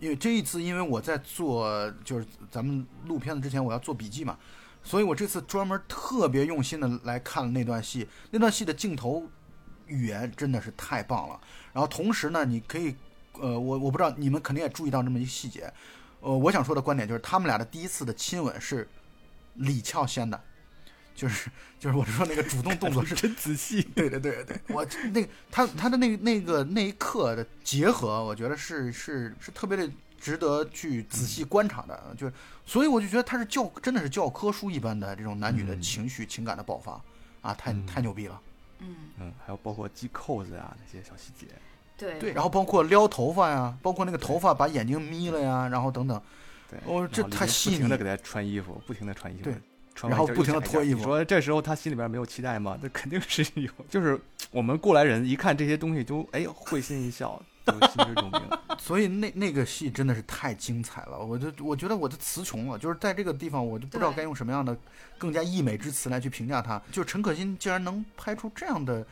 [0.00, 4.36] 因为这一次，因为我在做，就是咱们录片子之前，我要做笔记嘛，
[4.82, 8.08] 所以我这次专门特别用心的来看了那段戏。
[8.30, 9.22] 那段戏的镜头
[9.86, 11.38] 语言真的是太棒了。
[11.72, 12.96] 然后同时呢，你可以，
[13.34, 15.70] 呃，我我不知道你们肯定也注意到这么一个细节，
[16.20, 18.88] 呃，我想说的观点就是他们俩的第一次的亲吻是
[19.54, 20.42] 李翘先的。
[21.20, 29.86] 就是就是我说那个主动动作是真仔细，对对对对，我那个他他的那个那个那一刻的结合，我觉得是是是特别的
[30.18, 32.32] 值得去仔细观察的，就是
[32.64, 36.98] 所以我就觉得他是教真的是教科书一般的这种男女的情绪情感的爆发
[37.42, 38.40] 啊，太太牛逼了。
[38.78, 38.96] 嗯。
[39.18, 41.48] 嗯，还有包括系扣子啊那些小细节，
[41.98, 42.18] 对。
[42.18, 46.18] 对，然后包括撩头发呀，包括那个头发把眼睛眯了呀，然后等等，
[46.70, 49.54] 对，哦，这太细腻，不停的给他穿衣服，不停的穿衣服，对。
[50.08, 52.78] 然后不停的脱衣服，你说这时候他心里边没有期待吗？
[52.80, 54.18] 那肯定是有，就是
[54.50, 58.42] 我们过来人一看这些东西都哎会心一笑，就心知肚明。
[58.78, 64.76] 所以那那个戏真的是太精彩了，我就我觉得我就词穷了，就是在这个地方我就不知道该用什么样的
[65.18, 66.80] 更加溢美之词来去评价他。
[66.90, 69.06] 就陈可辛竟然能拍出这样的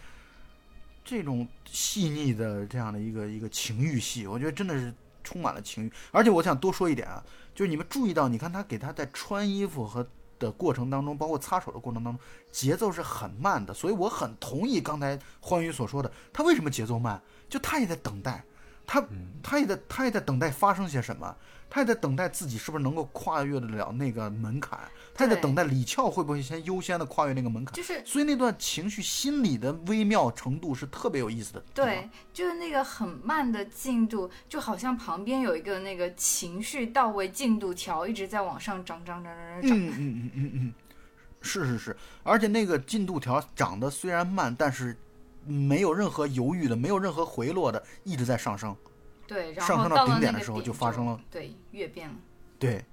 [1.05, 5.92] 这种细腻的这样的一个一个情欲戏，我觉得真的是充满了情欲。
[6.12, 7.22] 而且我想多说一点啊，
[7.55, 10.07] 就是你们注意到，你看他给他在穿衣服和。
[10.38, 17.20] 的过程当中，包括擦手的过程当中，节奏是很慢的，所以我很同意刚才欢愉所说的，他为什么节奏慢？
[17.48, 18.44] 就他也在等待，
[18.88, 19.07] 他
[19.40, 21.37] 他也在他也在等待发生些什么。
[21.70, 24.81] 他也在等待自己是不是能够跨越得了那个门槛，
[25.12, 27.74] 他也在等待李翘会不会先优先的跨越那个门槛。
[27.74, 31.62] 就是，所以那段情绪心理的微妙程度是特别有意思的。
[31.74, 39.79] 对，就是那个很慢的进度，就好像旁边有一个那个情绪到位进度条一直在往上涨涨涨涨涨涨。
[39.79, 40.74] 嗯嗯嗯嗯嗯，
[41.42, 44.96] 是是是，而且那个进度条涨得虽然慢，但是
[45.48, 48.76] 没有任何犹豫的，没有任何回落的，一直在上升。
[49.26, 52.14] 对，上升到顶点的时候就发生了，对，越变了。
[52.58, 52.84] 对，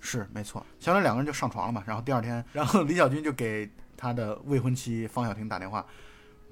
[0.00, 0.64] 是没错。
[0.84, 5.84] 后来两个人就上床了嘛，然后第二天， 然后李小军就给他的未婚妻方小婷打电话，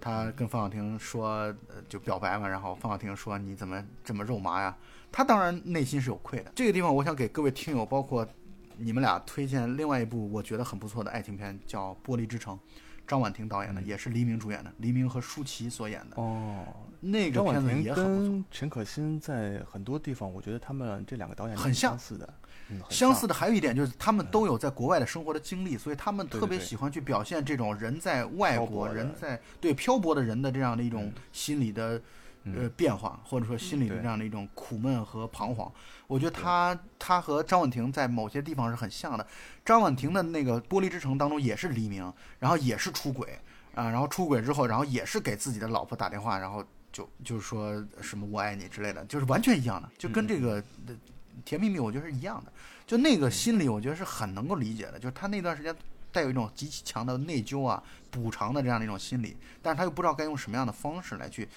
[0.01, 1.55] 他跟方小婷说，
[1.89, 4.77] 就表白嘛，然后方小婷说：“你怎么这么肉麻呀？”
[5.11, 6.53] 他当然内心是有愧的。
[6.55, 8.27] 这个地方，我想给各位听友，包括
[8.77, 12.55] 你们俩推荐另外一部我觉得很不错的爱情片，叫《玻璃之城》。
[13.11, 16.23] 张婉婷导演的，也是黎明主演的，黎明和舒淇所演的。
[16.23, 16.65] 哦，
[17.01, 18.45] 那个片子也很不错。
[18.53, 22.33] 陈可辛在很多地方，我觉得他们这两个导演很相似的。
[22.89, 32.01] 相似的还有一点就是，他们都有在国外的生活的经历，所以他们特别喜欢去表现这种人在外国、人在对漂泊的人的这样的一种心理的。
[32.45, 35.71] 呃，变化或者说心里的这样的一种苦闷和彷徨，
[36.07, 39.27] 我觉得他他和张婉婷在某些地方是很像的。
[39.65, 43.39] 张婉婷的那个《玻璃之城》当中也是黎明，然后也是出轨
[43.75, 50.65] 啊，然后出轨之后，然后也是给自己的老婆打电话，然后就就是说什么我爱你之类的，就是完全一样的，就跟这个
[51.45, 52.53] 甜蜜蜜我觉得是一样的。
[52.87, 55.73] 就那个心理，我觉得是很能够理解的，就是他那段时间
[56.11, 61.49] 带有一种极其强的内疚啊、补偿的这样的一种心理，但是他又不知道该用什么样的方式来去。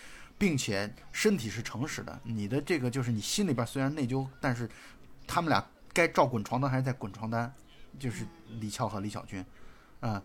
[0.43, 4.69] 并且身体是诚实的，你的这个就是你心里边虽然内疚，但是
[5.25, 7.49] 他们俩该照滚床单还是在滚床单，
[7.97, 8.27] 就是
[8.59, 9.39] 李翘和李小军，
[10.01, 10.21] 啊，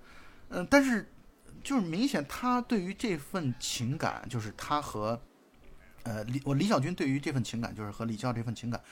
[0.49, 1.09] 嗯，但是
[1.63, 5.23] 就是明显他对于这份情感，就是他和
[6.03, 8.83] 呃李我李小军对于这份情感，就是和李翘这份情感，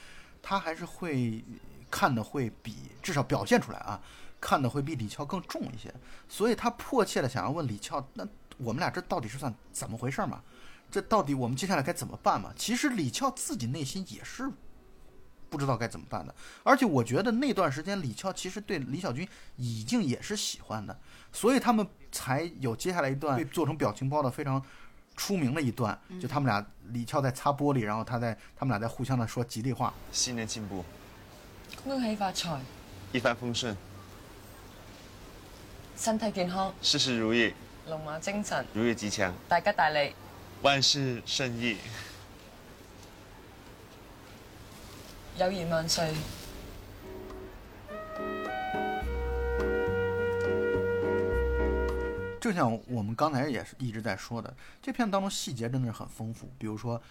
[0.41, 1.43] 他还是会
[1.91, 4.01] 看的会比至少表现出来啊，
[4.39, 5.93] 看的会比李翘更重一些，
[6.29, 8.25] 所以他迫切的想要问李翘，那
[8.57, 10.41] 我们俩这到底是算怎么回事嘛？
[10.89, 12.51] 这到底我们接下来该怎么办嘛？
[12.55, 14.49] 其实李翘自己内心也是
[15.49, 20.99] 不知道该怎么办的，而且我觉得那段时间李翘其实对李小军已经也是喜欢的，
[21.31, 24.61] 所以他们才有接下来一段被做成表情包的非常
[25.15, 29.93] 出名的一段，就他们俩李翘在擦玻璃，然后他在他们俩在互相的说吉利话。
[30.11, 30.83] 新年进步，
[31.83, 32.59] 恭喜发财，
[33.13, 33.75] 一帆风顺，
[35.97, 37.53] 身体健康，事事如意，
[37.87, 40.13] 龙马精神，如意吉祥，大吉大利。
[40.63, 41.77] 万事顺意，
[45.37, 46.13] 友谊万岁。
[52.41, 56.49] 就像我们刚才也是一直在说的，这片当中细节真的是很丰富。
[56.57, 57.01] 比如说，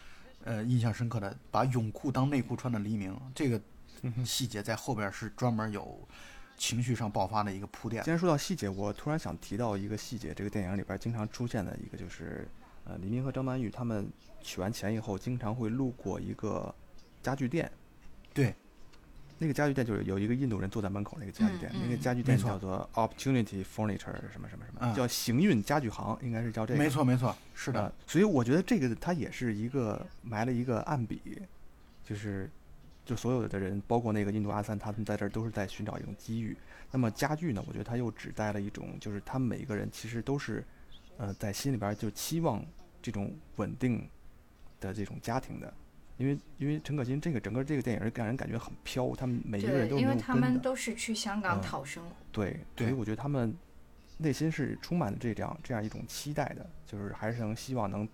[0.44, 3.60] 呃，印象深刻的把泳裤当内裤穿的黎明，这个
[4.24, 5.98] 细节在后边是专门有
[6.56, 8.10] 情绪上爆发的一个铺垫既。
[8.10, 12.48] 然说到细节，我突然想提到一个细节，这个电影里边经常出现的一个就是，
[12.88, 14.08] 呃，黎明和张曼玉他们
[14.40, 16.72] 取完钱以后，经常会路过一个
[17.22, 17.70] 家具店。
[18.32, 18.54] 对，
[19.38, 26.78] 那个家具店就是有一个印度人坐在门口那个家具店，嗯嗯那个家具店叫做 Opportunity Furniture 什么什么什么，嗯叫行运家具行，应该是叫这个。
[26.78, 31.42] 没错，没错，是的呃，所以我觉得这个它也是一个埋了一个暗笔，
[32.04, 32.48] 就是
[33.04, 36.56] 就所有的人，包括那个印度阿三，他们在这儿都是在寻找一种机遇。
[36.92, 40.64] 那么家具呢，我觉得它又指代了一种，就是他们每一个人其实都是，
[41.18, 42.64] 呃，在心里边儿就期望
[43.00, 44.08] 这种稳定
[44.80, 45.72] 的这种家庭的。
[46.18, 50.34] 因为因为陈可辛这个整个这个电影让人感觉很飘，他们每一个人，都是因为他。
[50.34, 52.16] 们都是去香港嗯讨生活。
[52.32, 53.54] 对，对所以我觉得他们
[54.16, 58.08] 内心是充满了这样这样一种期待的，就是还是能希望能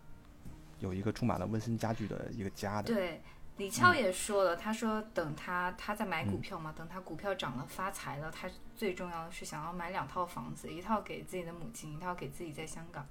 [0.81, 2.93] 有一个充满了温馨家具的一个家的。
[2.93, 3.21] 对，
[3.59, 13.07] 李嗯翘也说了，他说等他他在买股票嘛，等他股票涨了发财了，他最重要的是想要买两套房子，一套给自己的母亲，一套给自己在香港。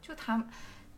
[0.00, 0.42] 就他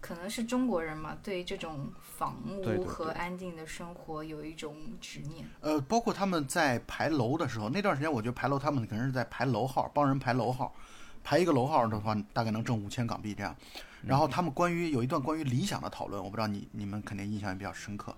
[0.00, 5.46] 可能是中国人嘛，对于这种房屋和安定的生活有一种执念。
[5.60, 10.74] 呃，包括他们在排楼的时候，那段时间我觉得排楼他们可能是在排楼号，帮人排楼号，
[11.22, 13.54] 排一个楼号的话，大概能挣五千港币这样。
[14.02, 18.14] 然后他们关于有一段关于理想的讨论，我不知道你你们肯定印象也比较深刻。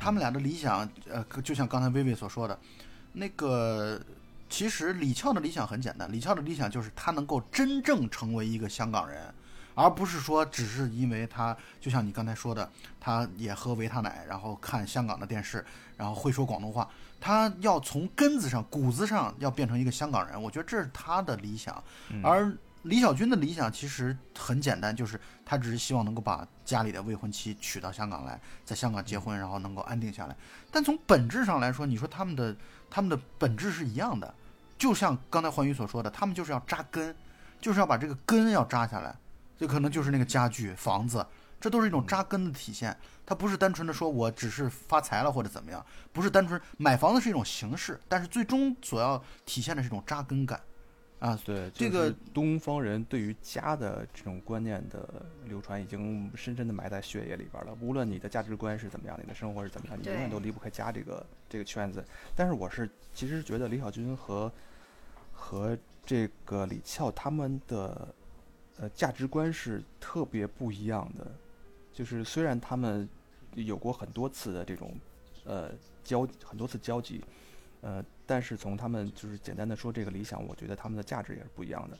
[0.00, 2.58] 他们俩的理想，呃，就像刚才薇薇所说的，
[3.12, 4.00] 那个
[4.48, 9.32] 其实李翘的理想很简单，李翘的理想就是他能够真正成为一个香港人，
[9.74, 12.66] 而不是说只是因为他就像你刚才说的，
[12.98, 15.62] 他也喝维他奶，然后看香港的电视，
[15.98, 16.88] 然后会说广东话，
[17.20, 21.84] 他要从根子上、骨子上要变成一个香港人，我觉得这是他的理想。
[22.22, 22.50] 而
[22.82, 30.36] 李小军的理想其实很简单，就是他只是希望能够把家里的未婚妻娶到香港来，在香港结婚，然后能够安定下来。
[30.70, 32.56] 但从本质上来说，你说他们的
[32.88, 34.34] 他们的本质是一样的，
[34.78, 37.14] 就像刚才环宇所说的，他们就是要扎根，
[37.60, 39.14] 就是要把这个根要扎下来，
[39.58, 41.26] 这可能就是那个家具、房子，
[41.60, 42.96] 这都是一种扎根的体现。
[43.26, 50.58] 它不是单纯的说我只是发财了或者怎么样，不是单纯买房子是一种形式，但是最终所要体现的是一种扎根感。
[51.20, 55.06] 啊，对，这个东方人对于家的这种观念的
[55.44, 57.76] 流传，已经深深的埋在血液里边了。
[57.80, 62.02] 无论你的价值观是怎么样，你的生活是怎么样，你永远都离不开家这个这个圈子。
[62.34, 64.50] 但是我是其实觉得李小军和
[65.30, 68.14] 和这个李翘他们的
[68.78, 71.30] 呃价值观是特别不一样的。
[71.92, 73.06] 就是虽然他们
[73.54, 74.94] 有过很多次的这种
[75.44, 75.70] 呃
[76.02, 77.22] 交很多次交集，
[77.82, 81.98] 呃，但是从他们就是简单的说这个理想，我觉得他们的价值也是不一样的。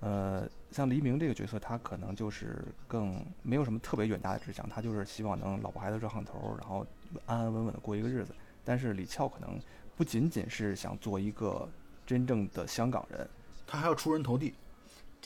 [0.00, 6.86] 呃，像黎明这个角色，他可能就是更没有什么特别远大的志向，他就是希望能老婆孩子热炕头，然后
[7.26, 8.34] 安安稳稳的过一个日子。
[8.64, 9.60] 但是李翘可能
[9.94, 11.68] 不仅仅是想做一个
[12.06, 13.28] 真正的香港人，
[13.66, 14.54] 他还要出人头地。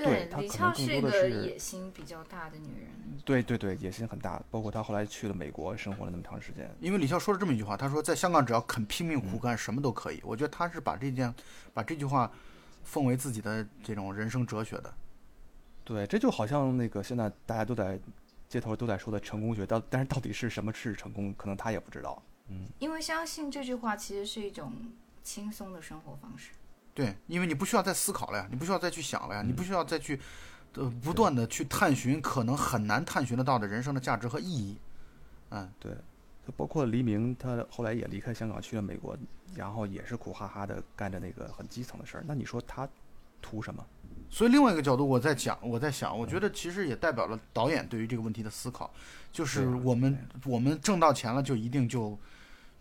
[0.04, 2.88] 对她李可能是一多的是个野心比较大的女人。
[3.24, 4.42] 对对对，野心很大。
[4.50, 10.20] 包括她后来去了美国生活了那么长时间，因为李笑说了这么一句话，他说在香港只要肯拼命苦干，什么都可以。
[10.24, 11.32] 我觉得他是把这件，
[11.74, 12.30] 把这句话
[12.82, 14.94] 奉为自己的这种人生哲学的。
[15.84, 17.98] 对，这就好像那个现在大家都在
[18.48, 22.22] 街头都在说的成功学，到但是到底是什么是成功，可能他也不知道。
[22.48, 24.72] 嗯，因为相信这句话其实是一种
[25.22, 26.50] 轻松的生活方式。
[26.94, 30.20] 对，因为你不需要再思考了呀，你不需要再去想了呀，嗯你不需要再去，
[30.74, 34.76] 呃，不断的去探寻可能很难探寻得到的人生的价值和意义。
[35.50, 35.92] 嗯，对，
[36.56, 39.16] 包括黎明，他后来也离开香港去了美国，
[39.54, 42.24] 然后也是苦哈哈的干着那个很基层的事儿。
[42.26, 42.88] 那你说他
[43.40, 43.84] 图什么？
[44.28, 48.92] 所以另外一个角度，我在讲，我在想，我觉得其实也代表了导演对于这个问题的思考，
[49.32, 52.16] 就是我们我们挣到钱了，就一定就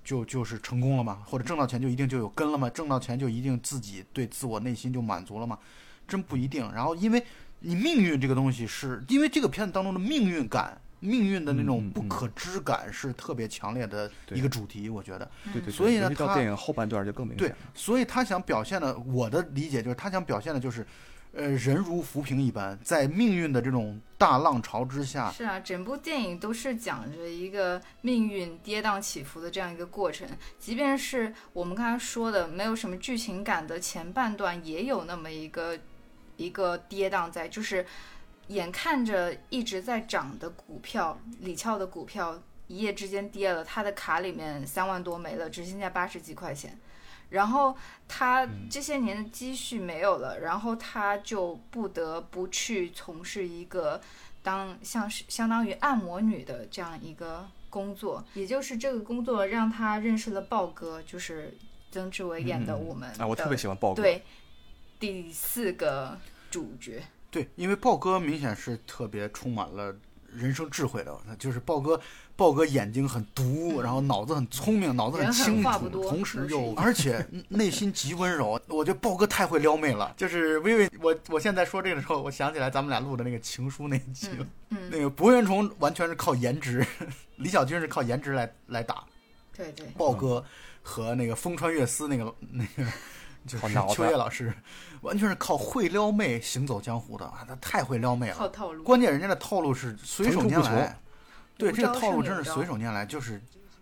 [0.10, 1.22] 就就是成功了吗？
[1.24, 2.68] 或者挣到钱就一定就有根了吗？
[2.72, 5.60] 挣到钱就一定自己对自我内心就满足了吗？
[6.08, 6.68] 真不一定。
[6.74, 7.24] 然后因为
[7.60, 10.82] 你命运这个东西是，因为这个片子当中的命运感。
[11.02, 15.32] 命运的那种不可知感是特别强烈的一个主题，我觉得。
[15.46, 20.86] 对对对，所以呢到他电影后半段就更明显对。，所以他想表现的，我的理解就是他想表现的就是，
[21.32, 30.28] 呃，人如浮萍一般，在命运的这种大浪潮之下，是啊，整部电影都是讲着一个命运跌宕起伏的这样一个过程。
[30.58, 35.78] 即便是我们刚才说的没有什么剧情感的前半段，也有那么一个
[36.36, 37.86] 一个跌宕在，就是
[38.48, 46.76] 眼看着一直在涨的股票，李翘的股票一夜之间跌了，他的卡里面三万多没了，只剩下八十几块钱。
[47.30, 47.76] 然后
[48.08, 54.02] 他这些年的积蓄没有了，然后他就不得不去从事一个
[54.42, 61.56] 当像是相当于按摩女的这样一个工作，也就是这个工作让他认识了豹哥，就是
[61.92, 64.02] 曾志伟演的我们啊，我特别喜欢豹哥。
[64.02, 64.24] 对，
[65.00, 66.18] 第四个
[66.50, 67.04] 主角。
[67.32, 69.96] 对，因为豹哥明显是特别充满了
[70.34, 72.02] 人生智慧的，就是豹哥，
[72.40, 78.58] 豹哥眼睛很毒，然后脑子很聪明，脑子很清楚，同时又 而且内心极温柔。
[78.68, 80.14] 我觉得豹哥太会撩妹了。
[80.16, 84.30] 就是微微，我我现在说这个的时候，我想起来咱们俩录的那个情书那一集，
[84.70, 86.86] 嗯，那个博元崇完全是靠颜值，
[87.36, 89.04] 李小军是靠颜值来来打。
[89.54, 89.86] 对对。
[89.98, 90.42] 豹哥
[90.82, 92.90] 和那个风川月司那个 那个。
[93.48, 94.54] 就是秋叶老师，
[95.02, 97.46] 完全是靠会撩妹行走江湖的啊！
[97.48, 98.84] 他太会撩妹了，靠套路。
[98.84, 101.00] 关键人家的套路是随手拈来，
[101.60, 103.40] 对这个套路真是随手拈来，就是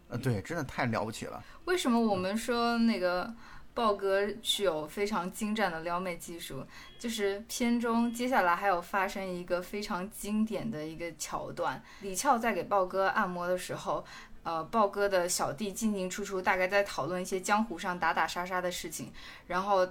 [0.10, 1.42] 呃，对，真的太了不起了。
[1.64, 3.34] 为什么我们说那个
[3.74, 6.66] 豹哥具有非常精湛的撩妹技术？
[7.00, 14.04] 就是片中接下来还有发生一个非常经典的一个桥段，李翘在给豹哥按摩的时候。
[14.44, 19.12] 呃，豹哥的小弟进进出出，大概在讨论一些江湖上打打杀杀的事情。
[19.48, 19.86] 然后，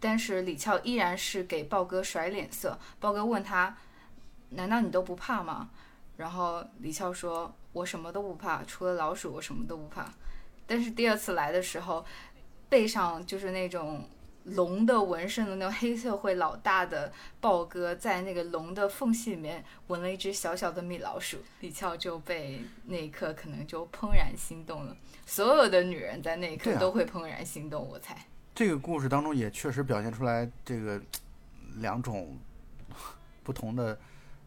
[0.00, 2.76] 但是李翘依然是给豹哥甩脸色。
[2.98, 3.76] 豹哥问他
[4.50, 5.70] ：“难道你都不怕吗？”
[6.16, 10.12] 然后李翘说：“我什么都不怕，除了老鼠，我什么都不怕。”
[10.66, 12.04] 但是第二次来的时候，
[12.68, 14.08] 背上就是那种。
[14.44, 24.96] 龙的纹身的那种黑社会老大的豹哥，在那个龙的缝隙里面纹了一只小小的米老鼠，李翘就被那一刻可能就怦然心动了。
[25.24, 28.18] 所有的女人在那一刻都会怦然心动，我猜。
[28.52, 31.00] 这个故事当中也确实表现出来这个
[31.76, 32.36] 两种
[33.44, 33.96] 不同的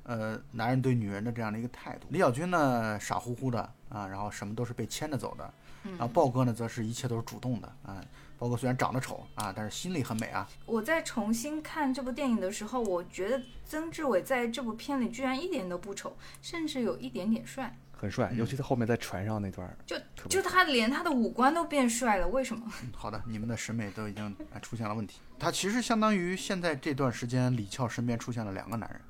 [0.05, 2.07] 呃男人对女人的这样的一个态度。
[2.09, 8.03] 李小军呢傻乎乎的啊，然后什么都是被牵着走的，然后豹哥呢则是一切都是主动的啊。
[8.37, 10.45] 包括虽然长得丑啊，但是心里很美啊。
[10.65, 18.33] 我在重新看这部电影的时候，我觉得曾志伟在这部片里居然一点都不丑，甚至有一点点帅，很帅。
[18.35, 19.95] 尤其他后面在船上那段，就
[20.27, 22.69] 就他连他的五官都变帅了，为什么？
[22.93, 25.21] 好的，你们的审美都已经出现了问题。
[25.39, 29.01] 他其实相当于现在这段时间，李翘身边出现了两个男人，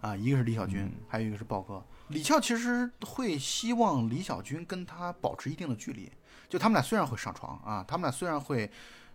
[0.00, 1.82] 啊，一个是李小军，还有一个是豹哥。
[2.08, 6.10] 李翘其实会希望李小军跟他保持一定的距离。
[6.48, 8.68] 就他们俩虽然会上床啊，他们俩虽然会，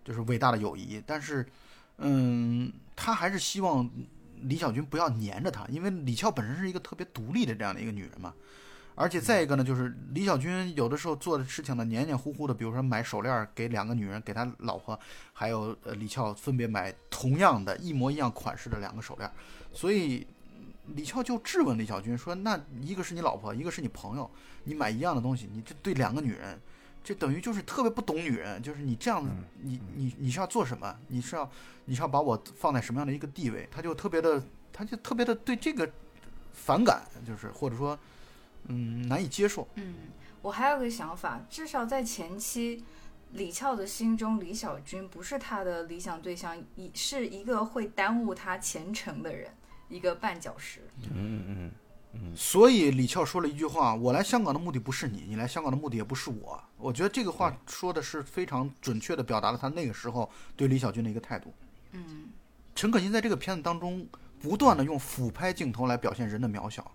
[0.03, 1.45] 就是伟大的友谊，但是，
[1.97, 3.89] 嗯，他还是希望
[4.41, 8.33] 李小军不要黏着他，因为李翘本身是一个特别独立的这样的一个女人嘛。
[8.97, 14.97] 而且再一个呢，就是李小军有的时候做的事情呢，黏黏糊糊的，比如说买手链给两个女人，给他老婆，
[15.33, 19.29] 还有呃李翘分别买同样的一模一样款式的两个手链，
[19.73, 20.25] 所以
[20.95, 24.29] 李翘就质问李小军说：“那一个是你老婆，一个是你朋友，
[24.65, 26.59] 你买一样的东西，你这对两个女人。”
[27.03, 29.29] 这等于就是特别不懂女人，就是你这样子，
[29.61, 30.97] 你你你是要做什么？
[31.09, 31.47] 你是要
[31.85, 33.69] 你是要把我放在什么样的一个地位？
[33.71, 34.43] 他就特别的，
[34.73, 35.87] 他就特别的对这个
[36.51, 37.95] 反感，就是或者说，
[38.69, 39.67] 嗯，难以接受。
[39.75, 39.97] 嗯，
[40.41, 42.83] 我还有个想法，至少在前期，
[43.33, 49.51] 李翘的心中，李小军不是他的理想对象，一是一个会耽误他前程的人，
[49.89, 50.81] 一个绊脚石。
[51.13, 51.71] 嗯嗯
[52.13, 52.35] 嗯。
[52.35, 61.53] 所以李翘说了一句话：“我来香港的目的不是你，你来香港的目的也不是我。”我觉得这个话说的是非常准确的，表达了他那个时候对李小军的一个态度。
[61.91, 62.29] 嗯，
[62.73, 64.07] 陈可辛在这个片子当中
[64.41, 66.89] 不断的用俯拍镜头来表现人的渺小。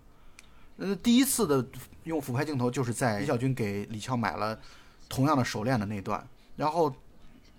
[0.77, 1.63] 呃，第一次的
[2.05, 4.59] 用俯拍镜头就是在李小军给李翘买了
[5.07, 6.91] 同样的手链的那段，然后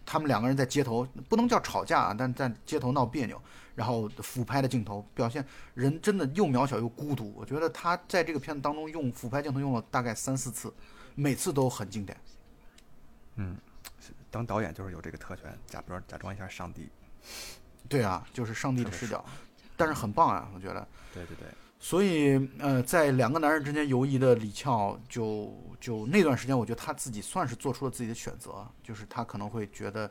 [0.04, 3.40] 他们两个人在街头不能叫吵架啊，但在街头闹别扭。
[3.74, 5.44] 然后俯拍的镜头表现
[5.74, 7.32] 人真的又渺小又孤独。
[7.36, 10.72] 我觉得他在这个片子当中用俯拍镜头用了大概三四次，
[11.14, 12.16] 每次都很经典。
[13.36, 13.56] 嗯，
[14.30, 16.88] 当导演就是有这个特权，假装假装一下上帝。
[17.88, 19.24] 对啊，就是上帝的视角，
[19.76, 20.86] 但是很棒啊，我觉得。
[21.14, 21.46] 对对对。
[21.78, 30.10] 所以呃，在两个男人之间游移的李翘，就就那段时间，我觉得他自己算是做出了自己的选择，就是他可能会觉得。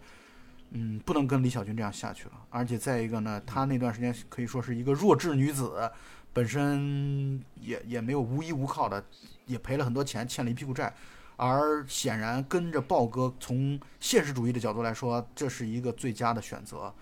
[0.73, 2.31] 嗯，不能跟李小军这样下去了。
[2.49, 5.91] 而且再一个呢，她那段时间可以说是一个弱智女子，
[6.31, 9.03] 本身也也没有无依无靠的，
[9.45, 10.93] 也赔了很多钱，欠了一屁股债。
[11.35, 16.93] 而显然跟着豹哥，从现实主义的角度来说，这是一个最佳的选择，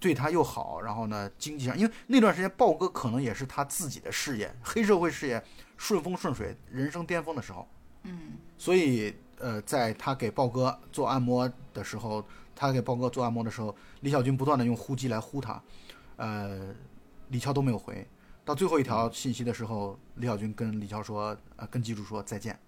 [0.00, 0.80] 对他又好。
[0.80, 5.44] 然后呢，经济上，因为那段时间豹哥可能也是他自己的事业，黑社会事业
[5.76, 7.68] 顺风顺水，人生巅峰的时候。
[8.04, 8.38] 嗯。
[8.56, 12.26] 所以，呃，在他给豹哥做按摩的时候。
[12.58, 15.62] 他给豹哥做按摩的时候，李小军不断的用呼机来呼他，
[16.16, 16.74] 呃，
[17.28, 18.04] 李翘都没有回。
[18.44, 22.58] 到最后一条信息的时候，李小军跟李翘说，呃，跟机主说再见，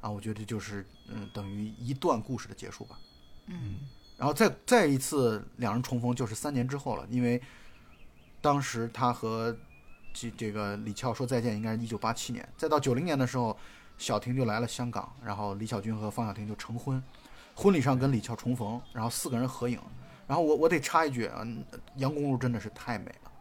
[0.00, 2.98] 啊，我觉得就是，嗯，等于一段故事的结束吧。
[3.48, 3.80] 嗯。
[4.16, 7.42] 然后再再一次两人重逢，就是三年之后了，因为
[8.40, 9.54] 当时他和
[10.14, 12.48] 这这个李翘说再见，应该是一九八七年。
[12.56, 13.54] 再到九零年的时候，
[13.98, 17.02] 小婷就来了香港，然后李小军和方小婷就成婚，
[17.54, 19.78] 婚礼上跟李翘重逢，然后四个人合影。
[20.26, 21.46] 然后我我得插一句啊，
[21.96, 23.32] 杨公路真的是太美了。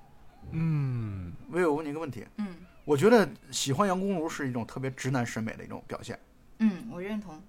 [0.51, 6.19] 嗯，薇薇，我问你一个问题，嗯我觉得喜欢杨公路是一种特别直男审美的一种表现，
[6.59, 7.41] 嗯，我认同，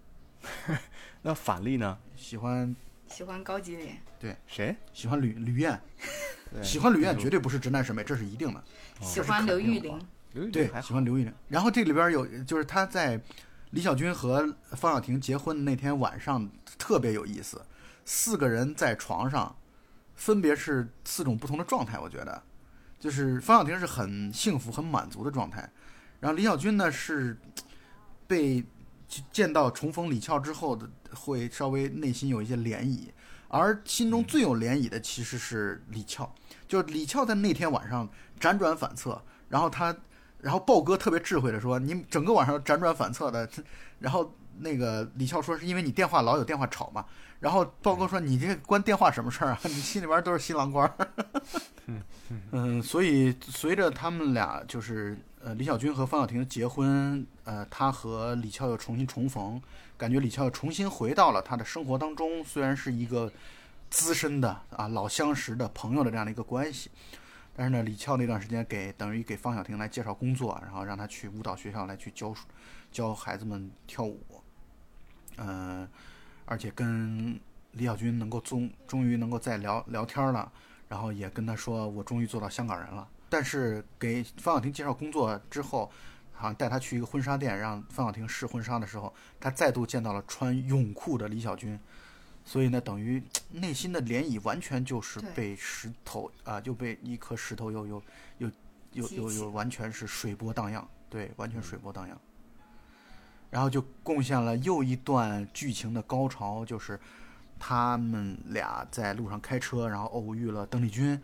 [1.21, 1.99] 那反例呢？
[2.15, 2.75] 喜欢
[3.09, 4.77] 喜欢高级脸，对谁？
[4.93, 5.81] 喜欢吕吕燕，
[6.63, 8.63] 喜欢吕燕绝对不是直男审美，这是一定的。
[9.01, 9.99] 喜欢刘玉玲，
[10.33, 11.35] 对，刘玉玲还喜欢刘玉玲。
[11.49, 13.21] 然后这里边有，就是他在
[13.75, 16.49] 李小军和方小婷结婚的那天晚上
[16.79, 17.61] 特别有意思，
[18.05, 19.57] 四个人在床上，
[20.15, 21.99] 分别是四种不同的状态。
[21.99, 22.41] 我觉得，
[23.01, 25.69] 就是方小婷是很幸福、很满足的状态，
[26.21, 27.37] 然后李小军呢是
[28.29, 28.65] 被
[29.33, 33.09] 见到重逢李翘之后的，会稍微内心有一些涟漪。
[33.49, 36.33] 而心中最有涟漪的其实是李翘，
[36.69, 38.09] 就李翘在那天晚上
[38.39, 39.93] 辗转反侧，然后他，
[40.45, 43.49] 然后豹哥特别智慧的说：“你整个晚上辗转反侧的。”
[43.99, 47.03] 然后那个李翘说：“是因为你电话老有电话吵嘛。”
[47.41, 49.61] 然后豹哥说：“你这关电话什么事儿啊？
[49.65, 50.95] 你心里边都是新郎官。
[52.53, 59.59] ”嗯，所以随着他们俩就是呃李小军和方小婷结婚，呃，他和李翘又重新重逢，
[59.97, 63.33] 感觉李翘又重新回到了他的生活当中，虽然是一个
[63.89, 66.91] 资深的啊老相识的朋友的这样的一个关系，
[67.57, 72.35] 但是呢，李翘那段时间给等于给方小婷来介绍工作，然后让他去舞蹈学校来去教
[72.91, 74.21] 教孩子们跳舞，
[75.37, 75.89] 嗯、
[76.45, 77.39] 而且跟
[77.73, 80.51] 李小军能够终终于能够再聊聊天了。
[80.87, 83.09] 然后也跟他说，我终于做到香港人了。
[83.29, 85.91] 但是给方小婷介绍工作之后，
[86.33, 91.81] 好像带他去一个婚纱店，让方小婷试婚纱的时候，他再度见到了穿泳裤的李小军，
[92.45, 98.03] 所以呢，等于 内心的涟漪完全就是被石头啊、就被一颗石头又又
[98.39, 98.51] 又
[98.93, 102.19] 又又又完全是水波荡漾，对，完全水波荡漾。
[103.51, 106.99] 然后就贡献了又一段剧情的高潮，就是
[107.59, 111.21] 他们俩在路上开车，然后偶遇了邓丽君，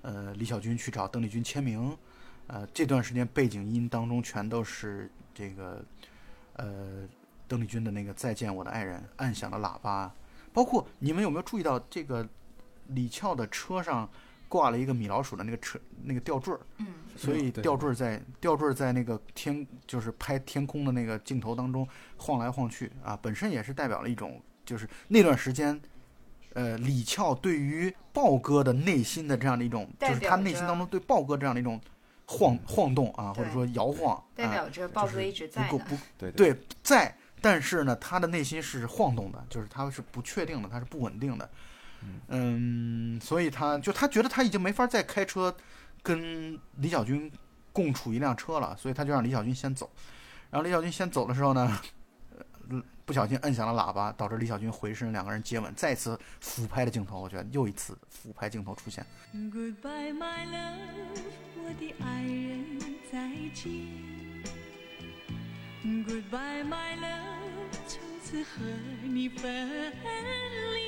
[0.00, 1.94] 呃，李小军去找邓丽君签名，
[2.46, 5.84] 呃，这段时间背景音当中全都是这个，
[6.54, 7.06] 呃，
[7.46, 10.10] 邓丽君的那个《再见我的爱人》，按响的喇叭，
[10.54, 12.26] 包括你们有没有注意到这个
[12.86, 14.08] 李翘的车上
[14.48, 16.86] 挂了一个米老鼠的那个车那个吊坠儿，嗯，
[17.16, 21.86] 所以吊坠儿在吊坠儿在那个天就是拍天空的那个镜头当中
[22.16, 25.80] 晃来晃去啊，本身也是代表了一种就是那段时间，
[26.52, 31.80] 呃，李翘对于豹哥的内心的这样的一种，就是他内心当中对豹哥这样的一种
[32.26, 35.68] 晃晃动啊，或者说摇晃，啊代表着豹哥一直在呢。
[35.68, 36.30] 不够不对。
[36.30, 41.50] 对在，但是呢，他的内心是晃动的，就是他是不确定的，他是不稳定的，
[42.28, 45.54] 嗯，所以他就他觉得他已经没法再开车
[46.02, 47.30] 跟李小军
[47.70, 49.90] 共处一辆车了，所以他就让李小军先走，
[50.50, 51.78] 然后李小军先走的时候呢，
[52.70, 59.04] 呃不小心摁响了喇叭，导致李小军回身，两个人接吻，再次俯拍的镜头，我觉得又一次俯拍镜头出现。
[59.34, 61.20] Goodbye, my love，
[61.62, 62.80] 我的爱人
[63.12, 64.13] 再见。
[65.84, 68.64] Goodbye, my love，从此和
[69.02, 69.92] 你分
[70.74, 70.80] 离，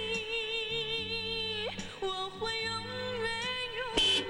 [2.01, 2.73] 我会永
[3.21, 3.29] 远
[3.77, 4.25] 永远。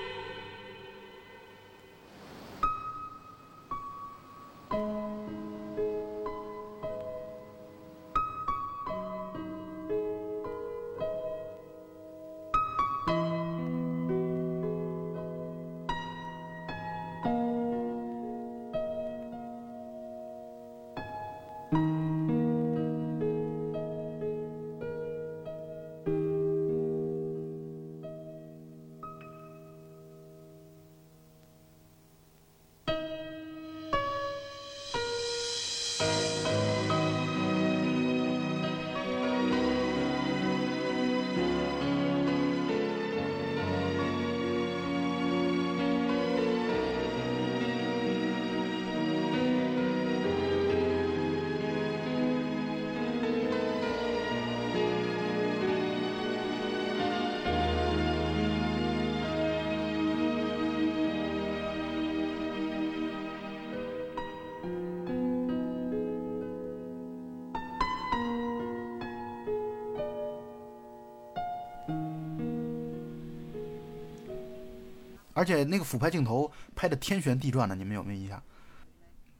[75.37, 78.43] 而且那个俯拍镜头拍的天旋地转的，你们有没有印象？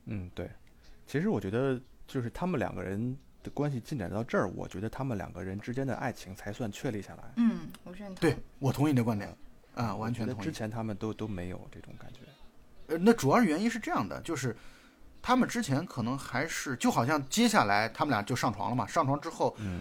[0.05, 0.51] 嗯，对。
[1.07, 7.25] 其实我觉得，就是他们两个人的关系进展到这儿，我觉得他们两个人之间的爱情才算确立下来。
[7.37, 8.17] 嗯，我认同。
[8.17, 9.35] 对，我同意你的观点，
[9.75, 10.53] 啊，完全同意觉得之。
[10.53, 12.21] 前他们都都没有这种感觉。
[12.89, 14.55] 呃，那主要原因是这样的，就是
[15.23, 19.81] 他们之前可能还是就好像接下来他们俩就上床了嘛，上床之后，嗯，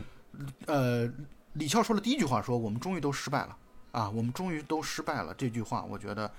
[0.66, 1.14] 呃，
[1.54, 3.58] 李翘说了第一句话说：“我们终于都失败了
[3.96, 6.30] 啊，我们终于都失败了。”这句话我觉得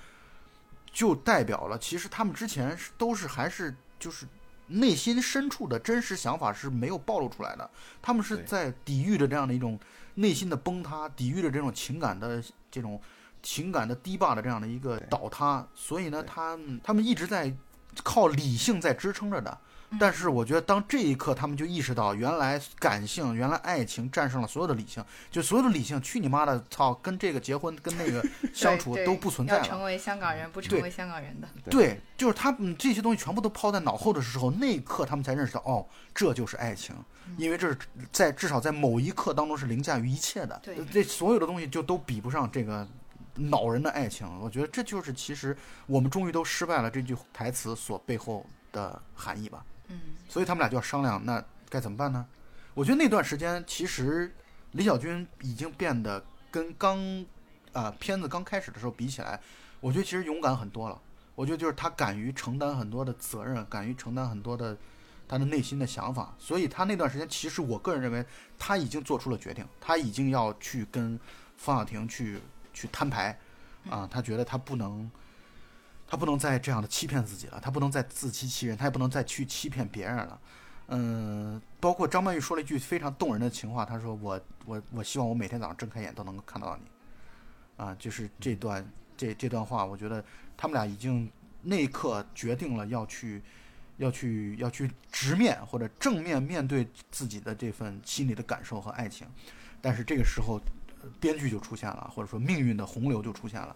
[0.92, 4.26] 就代表了，其实他们之前是都是还是就是
[4.66, 7.70] 内心深处的真实想法是没有暴露出来的，
[8.02, 9.80] 他们是在抵御着这样的一种
[10.16, 13.00] 内心的崩塌，抵御着这种情感的这种
[13.42, 17.54] 情感的堤坝的这样的一个倒塌，所以呢，他们他们一直在
[18.04, 19.58] 靠理性在支撑着的。
[19.98, 29.60] 但是我觉得，当这一刻他们就意识到，原来感性、原来爱情战胜了所有的理性，就所有的理性，去你妈的，操，跟这个结婚、跟那个相处都不存在了。
[29.60, 31.48] 要成为香港人，不成对为香港人的。
[31.70, 36.94] 对，就是他们这些东西全部都抛在脑后的时候，那一刻他们才认识到，哦，这就是爱情，
[37.36, 37.78] 因为这是
[38.10, 40.60] 在至少在某一刻当中是凌驾于一切的。
[40.62, 42.86] 对这所有的东西就都比不上这个
[43.34, 44.28] 恼人的爱情。
[44.40, 45.56] 我觉得这就是其实
[45.86, 49.64] 我们终于都失败了这句台词所背后的含义吧。
[49.88, 52.26] 嗯，所以他们俩就要商量，那该怎么办呢？
[52.74, 54.34] 我觉得那段时间其实
[54.72, 57.24] 李小军已经变得跟刚
[57.72, 59.40] 啊、片子刚开始的时候比起来，
[59.80, 61.00] 我觉得其实勇敢很多了。
[61.34, 64.76] 我觉得就是他敢于承担很多的责任，敢于承担很多的
[65.28, 66.34] 他的内心的想法。
[66.38, 68.24] 所以他那段时间，其实我个人认为
[68.58, 71.18] 他已经做出了决定，他已经要去跟
[71.56, 72.40] 方晓婷去
[72.72, 73.38] 去摊牌
[73.90, 75.10] 啊，他觉得他不能。
[76.08, 80.40] 他不能再这样的欺骗自己了，他不能再自欺欺人，他也不能再去欺骗别人了。
[80.88, 90.24] 嗯，包括张曼玉说了一句非常动人的情话，她说我我我希望我每天早上睁开眼都能够看到你，啊，就是这段这这段话，我觉得
[90.56, 91.28] 他们俩已经
[91.62, 93.42] 那一刻决定了要去
[93.96, 99.26] 要去要去直面或者正面面对自己的这份心里的感受和爱情，
[99.82, 100.60] 但是这个时候
[101.18, 103.74] 编剧就出现了，或者说命运的洪流就出现了。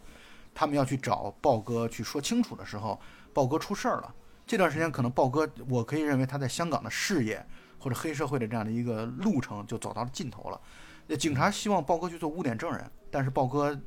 [0.54, 3.00] 他们要去找豹哥去说清楚的时候，
[3.32, 4.14] 豹哥出事儿了。
[4.46, 7.46] 这段时间可能豹哥，我可以认为他在香港的事业
[7.78, 10.60] 或者黑社会的这样的一个路程就走到了尽头了。
[11.06, 13.78] 那警察希望豹哥去做污点证人，但是豹哥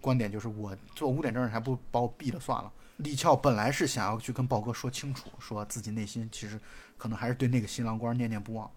[0.00, 2.72] 观点就是我做污点证人还不把我毙了算了。
[2.98, 6.60] 李翘本来是想要去跟豹哥说清楚，说自己内心其实
[6.96, 8.70] 可能还是对那个新郎官念念不忘，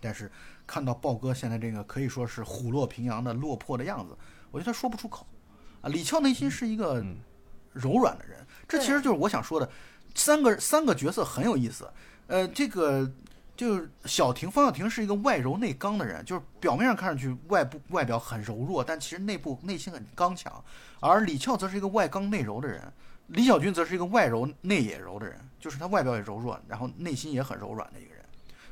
[0.00, 0.30] 但是
[0.66, 4.16] 看到豹哥现在这个可以说是虎落平阳的落魄的样子，
[4.50, 5.24] 我觉得他说不出口。
[5.80, 7.16] 啊，李翘内心是一个嗯
[7.72, 9.70] 柔软的人，这其实就是我想说的，
[10.14, 11.90] 三个三个角色很有意思。
[12.26, 13.10] 呃，这个
[13.56, 20.62] 就是小婷，方小婷是一个外柔内刚的人，就是表面上看上去外部外表很柔弱，但其实内部内心很刚强。
[21.00, 22.92] 而李翘则是一个外刚内柔的人，
[23.28, 28.24] 李小军则是一个外柔内也柔的人，就是他外表也柔弱，然后内心也很柔软的一个人。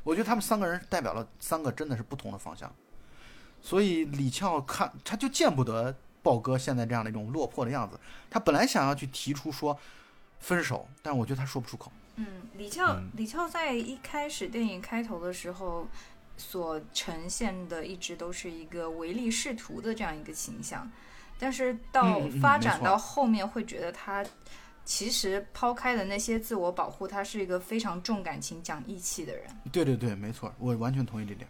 [0.03, 2.73] 我觉得他们三个人代表了三个真的是不同的方向，
[3.61, 5.93] 所以李翘看他就见不得
[6.29, 7.99] 豹哥现在这样的一种落魄的样子。
[8.29, 9.75] 他本来想要去提出说
[10.39, 11.91] 分手，但我觉得他说不出口。
[12.17, 12.25] 嗯，
[12.55, 15.87] 李翘、嗯李翘在一开始电影开头的时候
[16.37, 20.87] 所呈现的一直都是一个唯利是图的这样一个形象，
[21.39, 24.23] 但是到发展到后面会觉得他
[24.85, 29.45] 其实抛开的那些自我保护，他是一个非常重感情、讲义气的人。
[29.71, 31.49] 对对对，没错，我完全同意这点。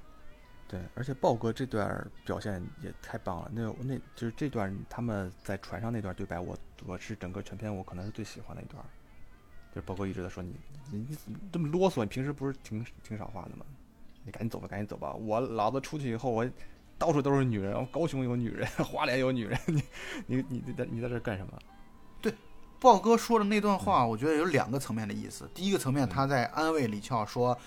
[0.69, 3.51] 对，而且豹哥这段表现也太棒了。
[3.51, 6.55] 那那就是这段他们在船上那段对白，我
[6.85, 8.81] 我是整个全片我可能是最喜欢的一段。
[9.73, 10.55] 就是豹哥一直在说你
[10.91, 12.01] 你你这么啰嗦？
[12.03, 13.65] 你平时不是挺挺少话的吗？
[14.23, 15.13] 你赶紧走吧，赶紧走吧！
[15.13, 16.47] 我老子出去以后，我
[16.97, 19.81] 到处都是女人，高雄有女人， 花莲有女人，你
[20.27, 21.53] 你你你在你在这干什么？
[22.21, 22.31] 对
[22.79, 25.49] 豹哥说的那段话，我觉得有两个层面的意思。
[25.53, 27.57] 第一个层面，他在安慰李翘说：“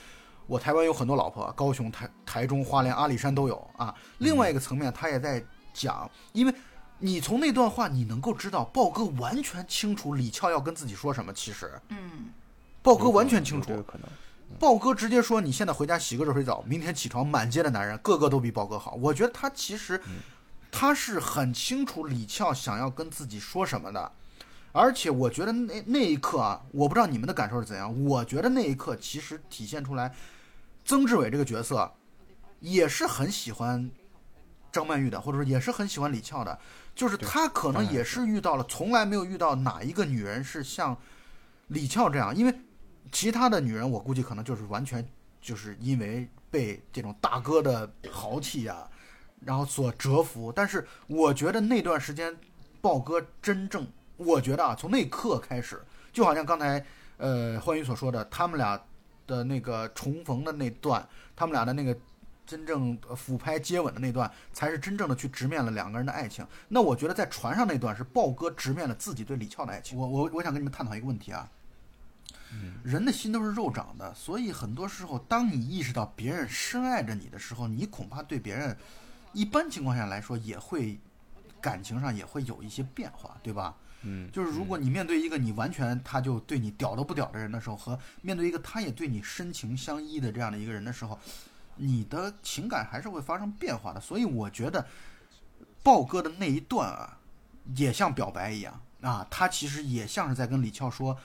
[0.47, 6.55] 我台湾有很多老婆，高雄、台台中、花莲、阿里山都有啊。”另外一个层面，他也在讲，因为
[6.99, 11.33] 你从那段话，你能够知道豹哥完全清楚李翘要跟自己说什么。
[11.33, 12.31] 其实，嗯，
[12.83, 13.83] 豹哥完全清楚有。
[13.83, 14.09] 可能。
[14.59, 19.99] 豹哥直接说：“你现在回家洗个热水澡，明天起床满街的男人个个都比豹哥好。”我觉得他其实
[20.71, 24.13] 他是很清楚李翘想要跟自己说什么的，
[24.71, 30.15] 而且我觉得那那一刻啊，我不知道你们的感受是怎样，我觉得那一刻其实体现出来，
[30.85, 31.91] 曾志伟这个角色
[32.61, 33.91] 也是很喜欢
[34.71, 36.59] 张曼玉的，或者说也是很喜欢李翘的，
[36.95, 40.97] 就是他可能也是遇到了从来没有遇到哪一个女人是像
[41.69, 42.55] 李翘这样，因为
[43.11, 45.07] 其他的女人我估计可能就是完全
[45.41, 48.89] 就是因为被这种大哥的豪气啊，
[49.41, 50.53] 然后所折服。
[50.53, 52.35] 但是我觉得那段时间，
[52.81, 56.85] 豹哥真正，我觉得啊，从那刻开始，就好像刚才
[57.19, 58.83] 呃欢愉所说的，他们俩
[59.27, 61.97] 的那个重逢的那段，他们俩的那个
[62.47, 66.47] 真正呃俯拍接吻的那段，才是真正的去直面了两个人的爱情。
[66.69, 69.97] 那我觉得在船上那段是豹哥直面了自己对李翘的爱情。
[69.99, 71.49] 我我我想跟你们探讨一个问题啊，
[72.83, 78.77] 人的心都是肉长的，所以很多时候，当你意识到别人深爱着你的时候，你恐怕对别人，
[79.33, 80.99] 一般情况下来说也会
[81.61, 83.75] 感情上也会有一些变化，对吧？
[84.05, 91.19] 嗯，就是如果你面对一个你完全他就对你屌都不屌的人的时候，和面对一个他也对你深情相依的这样的一个人的时候，
[91.77, 94.01] 你的情感还是会发生变化的。
[94.01, 94.87] 所以我觉得
[95.83, 97.19] 豹哥的那一段啊，
[97.77, 101.17] 也像表白一样啊，他其实也像是在跟李翘说，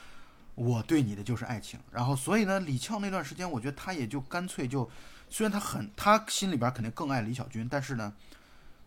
[0.56, 1.80] 我对你的就是爱情。
[1.92, 4.90] 然后所以呢，李翘那段时间，我觉得他也就干脆就，
[5.30, 8.14] 虽然他很他心里边肯定更爱李小军，但是呢，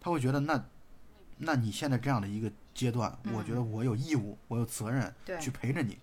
[0.01, 0.65] 他会觉得那。
[1.43, 5.99] 那你现在这样的一个阶段，我觉得我有义务，我有责任去陪着你，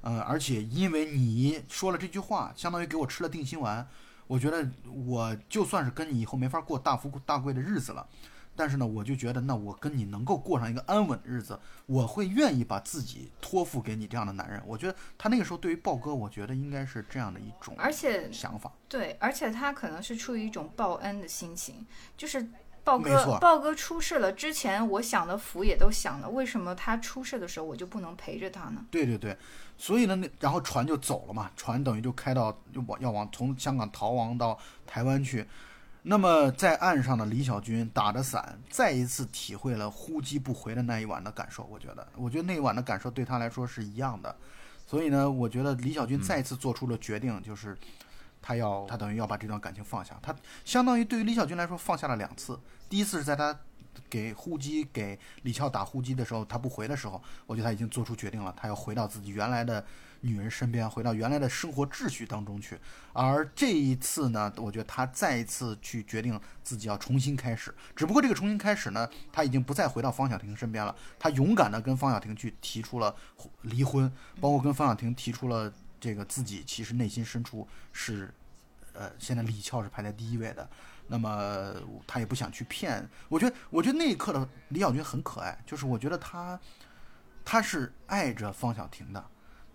[0.00, 3.86] 呃，而且因为你说了这句话，相当于给我吃了定心丸，
[4.26, 4.68] 我觉得
[5.06, 8.06] 我就算是跟你以后没法过大富大贵的日子了，
[8.54, 14.62] 但是呢，我就觉得那我跟你能够过上一个安稳的日子，我会愿意把自己托付给你这样的男人。
[14.66, 18.72] 我觉得他那个时候对于豹哥，我觉得应该是这样的一种而且想法。
[18.88, 22.46] 对，而且他可能是出于一种报恩的心情，就是
[22.84, 28.84] 豹哥豹哥出事了之前，我享的福也都享了，为什么他出事的时候我就不能陪着他呢？
[28.90, 29.36] 对对对，
[29.78, 35.46] 所以呢，那然后船就走了嘛，船等于就开到就往要往从香港逃亡到台湾去。
[36.04, 41.62] 那么在岸上的李小军打着伞，再一次体会了呼机不回的那一晚的感受。
[41.70, 44.34] 我觉得，我觉得那一晚的感受对他来说是一样的。
[44.84, 47.78] 所以呢，我觉得李小军再一次做出了决定，就是
[48.42, 50.18] 他要他等于要把这段感情放下。
[50.20, 50.34] 他
[50.64, 52.58] 相当于对于李小军来说放下了两次，
[52.90, 53.56] 第一次是在他
[54.10, 59.84] 给呼机给李翘打呼机的时候，他不回的时候，我觉得他已经做出决定了，他要回到自己原来的
[60.22, 62.78] 女人身边，回到原来的生活秩序当中去。
[63.12, 73.14] 而这一次呢，我觉得他再一次去决定自己要重新开始，只不过这个重新开始呢，他已经不再回到方小婷身边了，他勇敢的跟方小婷去提出了
[73.60, 75.70] 离婚，包括跟方小婷提出了
[76.02, 78.34] 这个自己其实内心深处是，
[78.92, 80.68] 呃，现在李翘是排在第一位的。
[81.06, 81.72] 那么
[82.08, 86.58] 他也不想去骗，我觉得，我觉得那一刻的李小军很可爱，就是我觉得他，
[87.44, 89.24] 他是爱着方小婷的，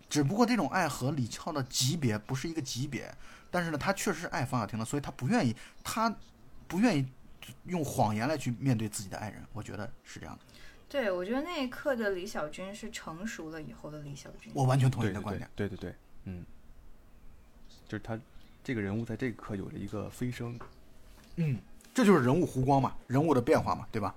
[0.09, 3.13] 只不过这种爱和李翘的级别不是一个级别，
[3.49, 6.13] 但是呢，他确实是爱方小婷的，所以他不愿意，他
[6.67, 7.07] 不愿意
[7.65, 10.41] 用谎言来去面对自己的爱人，我觉得是这样的，
[10.89, 14.51] 对，我觉得那一刻的李小军是成熟了以后的李小军。
[14.55, 15.49] 我完全同意对对对你的观点。
[15.55, 15.95] 对对对，
[16.29, 16.45] 嗯，
[17.87, 18.19] 就是他
[18.63, 20.59] 这个人物在这一刻有了一个飞升，
[21.37, 21.57] 嗯，
[21.93, 24.13] 这就是人物弧光嘛，人物的变化嘛，对吧？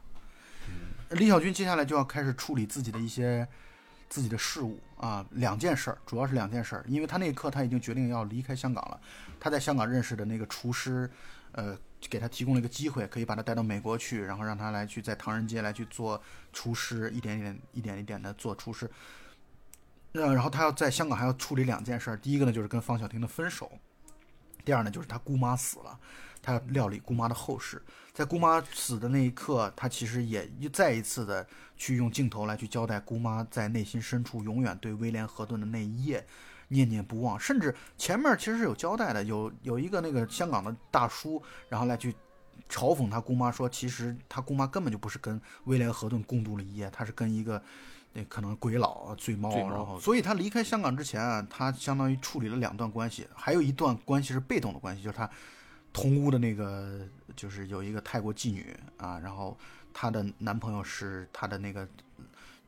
[0.69, 3.47] 嗯李小军接下来就要开始处理自己的一些
[4.09, 9.01] 自己的事务啊，两件事儿，主要是两件事儿，因为他那一刻他已经决定要离开香港了，
[9.39, 11.11] 他在香港认识的那个厨师，
[11.53, 11.77] 呃，
[12.09, 16.21] 给他提供了一个机会，可以把他带到美国去，然后让他来去在唐人街来去做
[16.53, 18.91] 厨师，一点一点一点一点的做厨师。
[20.13, 23.71] 呃，然后他要在香港还要处理两件事，第一个呢就是跟方小婷的分手，
[24.65, 25.97] 第二呢就是他姑妈死了，
[26.43, 27.81] 他要料理姑妈的后事。
[28.13, 31.47] 在姑妈死的那一刻，他其实也一再一次的
[31.77, 36.27] 去用镜头来去交代姑妈在内心深处永远对威廉·河顿的那一夜
[36.69, 42.13] 念念不忘，甚至前面其实是有交代的，有有一个那个香港的大叔，然后来去
[42.69, 47.63] 嘲讽他姑妈说，其实他姑妈根本就不是跟威廉·河顿共度了一夜，他是跟一个。
[48.13, 55.31] 那可能鬼佬啊、醉猫，醉猫然后，所以他离开香港之前啊，他相当于处理了两段关系，还有一段关系是被动的关系，就是他
[55.93, 57.07] 同屋的那个，
[57.37, 59.57] 就是有一个泰国妓女啊，然后
[59.93, 61.87] 她的男朋友是她的那个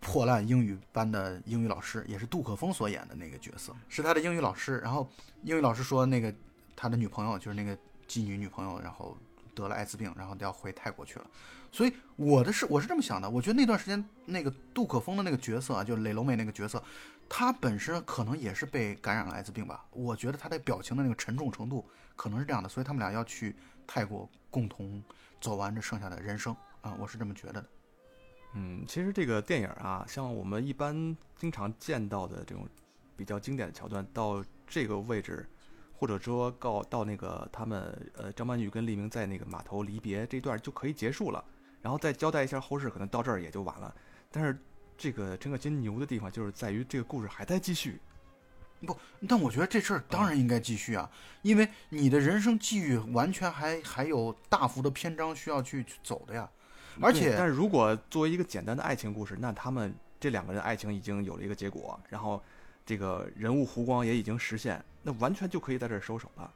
[0.01, 4.78] 破烂英语班的英语老师，也是杜可风所演的那个角色，是他的英语老师。
[4.78, 5.09] 然后
[5.45, 6.34] 英语老师说，那个
[6.74, 7.76] 他的女朋友就是那个
[8.09, 9.16] 妓女女朋友，然后
[9.55, 11.26] 得了艾滋病，然后要回泰国去了。
[11.70, 16.82] 所以我的是我是这么想的，我觉得那段时间那个杜可风的那个角色啊，就雷龙美那个角色，
[17.28, 19.84] 他本身可能也是被感染了艾滋病吧。
[19.90, 25.03] 我觉得他的表情的那个沉重程度可能是这样的，所以他们俩要去泰国共同
[25.40, 27.68] 走完这剩下的人生啊，我是这么觉得的。
[28.55, 32.68] 嗯，其实这个电影啊，像我们一般经常见到的这种
[33.16, 35.48] 比较经典的桥段，到这个位置，
[36.03, 41.44] 或者说告到那个他们呃张曼玉跟黎明在那个码头离别这段就可以结束了，
[41.80, 43.94] 然后再交代一下后事，可能到这儿也就完了。
[44.28, 44.59] 但是
[44.98, 48.00] 这个陈可辛牛的地方就是在于这个故事还在继续，
[48.84, 48.96] 不，
[49.28, 51.09] 但我觉得这事儿当然应该继续啊，
[51.42, 56.50] 因为你的人生际遇完全还还有大幅的篇章需要去去走的呀。
[57.00, 62.42] 而且但是如果作为一个简单的爱情故事，那他们这两个人爱情已经有了一个结果，然后
[62.84, 66.50] 这个人物弧光也已经实现，那完全就可以在这儿收手了。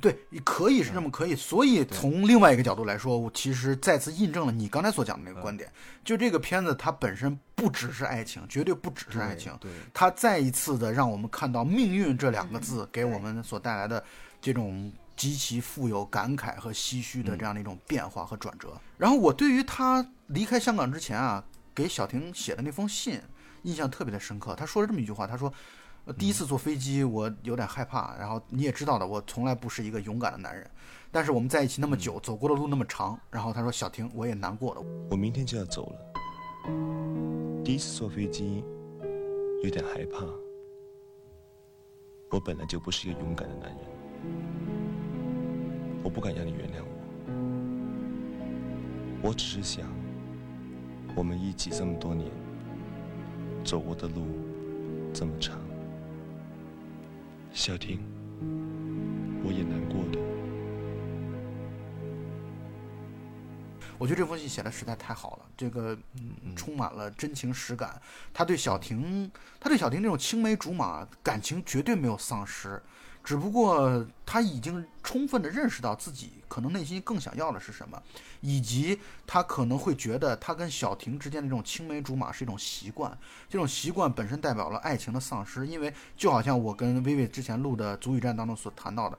[0.00, 5.68] 对，可以是这么可以，所以从另外一个角度来说，我其实再次印证了你刚才所讲的那个观点，
[6.04, 14.04] 就这个片子它本身不只是爱情，绝对不只是爱情，对，它再一次的让我们看到命运这两个字给我们所带来的
[14.40, 18.78] 这种极其富有感慨和唏嘘的这样的一种变化和转折。
[18.98, 21.42] 然后我对于他离开香港之前啊，
[21.74, 23.20] 给小婷写的那封信
[23.62, 25.52] 印象特别的深刻，他说了这么一句话，他说。
[26.16, 28.16] 第一次坐飞机，我有点害怕。
[28.16, 30.66] 然后你也知道的，我从来不是一个勇敢的男人。
[31.10, 33.18] 但是我们在一起那么久，走过的路那么长。
[33.30, 34.82] 然后他说：“小婷，我也难过了。
[35.10, 35.98] 我明天就要走了。
[37.64, 38.64] 第一次坐飞机，
[39.62, 40.24] 有点害怕。
[42.30, 43.78] 我本来就不是一个勇敢的男人。
[46.02, 46.88] 我不敢让你原谅我。
[49.28, 49.86] 我只是想，
[51.14, 52.30] 我们一起这么多年，
[53.64, 54.26] 走过的路
[55.12, 55.58] 这么长。”
[57.52, 58.00] 小婷，
[59.42, 60.18] 我也难过的。
[63.98, 68.00] 我觉得这封信写的实在太好了，这个嗯充满了真情实感。
[68.32, 69.28] 他对小婷，
[69.58, 72.80] 他对小婷这种青梅竹马感情绝对没有丧失。
[73.28, 78.02] 只不过他已经充分的认识到自己可能内心更想要的是什么，
[78.40, 83.14] 以及他可能会觉得他跟小婷之间的这种青梅竹马是一种习惯，
[83.46, 85.66] 这种习惯本身代表了爱情的丧失。
[85.66, 89.18] 因为就好像我跟薇薇之前录的《足语战》当中所谈到的，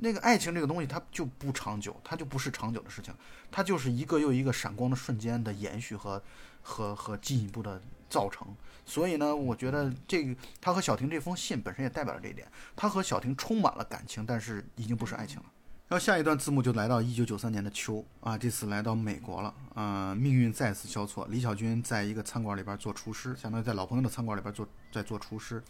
[0.00, 3.14] 那个爱情这个东西它就不长久，它就不是长久的事情，
[3.52, 6.20] 它就是一个又一个闪光的瞬间的延续和
[6.60, 7.80] 和和进一步的
[8.14, 8.46] 造成。
[8.86, 12.46] 所以呢，我觉得这个他和小婷这封信本身也代表了这一点，
[12.76, 15.46] 他和小婷充满了感情，但是已经不是爱情了。
[15.88, 21.26] 然后下一段字幕就来到一九九三年的秋啊，这次来到美国了啊，命运再次交错。
[21.28, 25.62] 李小军在一个餐馆里边做厨师，相当于在老朋友的餐馆里边做在做厨师。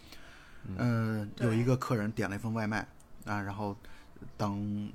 [0.77, 2.79] 嗯，有一个客人点了一份外卖
[3.25, 3.75] 啊，然后
[4.37, 4.89] 当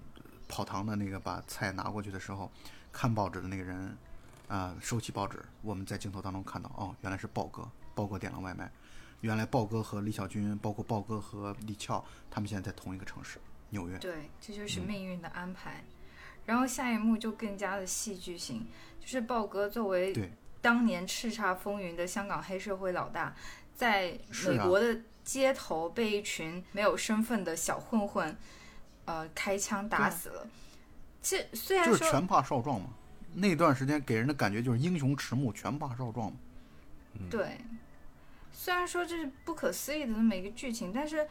[0.49, 2.51] 跑堂的那个把菜拿过去的时候，
[2.91, 3.97] 看报纸的那个人
[4.51, 7.71] 啊，收起报纸，我们在镜头当中看到哦，原来是豹哥。
[7.95, 8.69] 豹哥点了外卖，
[9.21, 13.39] 原来豹哥和李小军，包括豹哥和李俏，他们现在在同一个城市，
[13.69, 13.97] 纽约。
[13.99, 15.85] 对，这就是命运的安排。
[16.47, 18.67] 然后下一幕就更加的戏剧性，
[18.99, 23.37] 就是豹哥作为当年叱咤风云的香港黑社会老大，
[23.75, 28.37] 在美国的街头被一群没有身份的小混混，
[29.05, 30.47] 呃，开枪打死了。
[31.23, 32.89] 这虽然就是拳怕少壮嘛，
[33.35, 36.39] 那段时间给人的感觉就是英雄迟暮，拳霸少壮嘛。
[37.31, 37.59] 对。
[38.53, 41.27] 虽然说这是不可思议的那么一个剧情，但是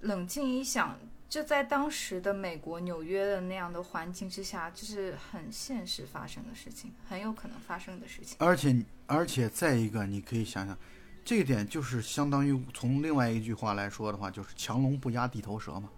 [0.00, 0.98] 冷静一想，
[1.28, 8.36] 就在当时的美国纽约的那样的环境之下，这是很现实发生的事情，很有可能发生的事情。
[8.40, 10.76] 而且，而且再一个，你可以想想，
[11.24, 15.88] 这一点就是相当于从另外一句话来说的话，就是强龙不压地头蛇嘛。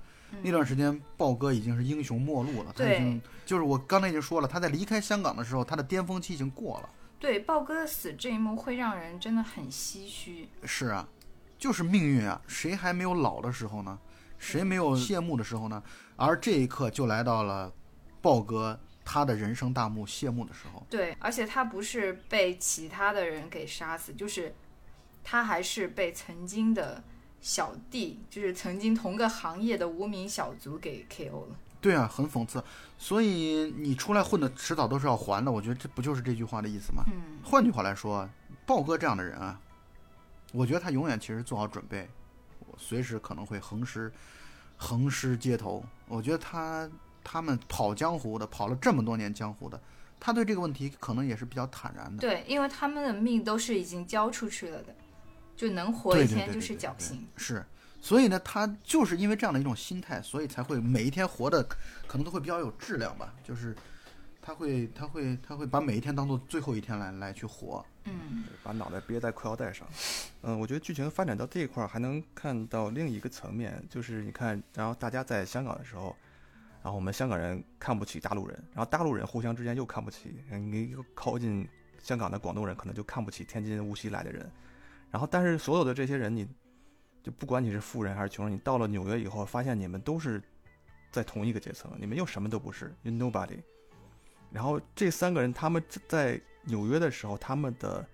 [0.42, 6.88] 那段时间，豹哥已经是英雄末路了，他已经就是我刚才已经说了，他在离开香港的时候，他的巅峰期已经过了。
[7.18, 10.48] 对豹哥的死这一幕会让人真的很唏嘘。
[10.64, 11.08] 是啊，
[11.58, 12.40] 就是命运啊！
[12.46, 13.98] 谁还没有老的时候呢？
[14.38, 15.82] 谁没有谢幕的时候呢？
[16.16, 17.72] 而这一刻就来到了
[18.20, 20.86] 豹哥他的人生大幕谢幕的时候。
[20.90, 24.54] 对，而且他不是被其他的人给杀死，就是
[25.22, 27.02] 他还是被曾经的
[27.44, 31.56] 小弟，就是曾经同个行业的无名小卒给 KO 了。
[31.78, 32.64] 对啊，很讽刺。
[32.96, 35.52] 所以你出来混的，迟早都是要还的。
[35.52, 37.04] 我觉得这不就是这句话的意思吗？
[37.06, 37.38] 嗯。
[37.44, 38.26] 换句话来说，
[38.64, 39.60] 豹哥这样的人啊，
[40.54, 42.08] 我觉得他永远其实做好准备，
[42.78, 44.10] 随时可能会横尸，
[44.78, 45.84] 横尸街头。
[46.08, 46.90] 我觉得他
[47.22, 49.78] 他们跑江湖的，跑了这么多年江湖的，
[50.18, 52.22] 他对这个问题可能也是比较坦然的。
[52.22, 54.96] 对，因为他们的命都是已经交出去了的，
[55.56, 57.26] 就能活一天就是侥幸。
[57.36, 57.64] 是。
[58.00, 61.62] 所以呢，他就是因为这样的一种心态，所以才会每一天活的
[62.06, 63.34] 可能都会比较有质量吧。
[63.42, 63.74] 就是
[64.42, 67.82] 他会，他会，他会把每一天当做最后一天来来去活。
[68.04, 69.88] 嗯，把脑袋憋在裤腰带上。
[70.42, 76.14] 嗯，我觉得剧情发展到这一块儿，还能看到另一个层面，就是你看，然后大家在香港的时候，
[76.82, 80.44] 然后我们香港人看不起大陆人，然后大陆人互相之间又看不起。
[80.50, 81.66] 你一个靠近
[82.02, 84.52] 香港的广东人，可能就看不起天津、无锡来的人。
[85.14, 86.44] 然后，但是所有的这些人，你。
[87.22, 90.42] 就不管你是富人还是穷人，你到了纽约以后，发现你们都是
[91.10, 93.58] 在同一个阶层，你们又什么都不是，you nobody。
[94.50, 98.06] 然后这三个人他们在纽约的时候，他们的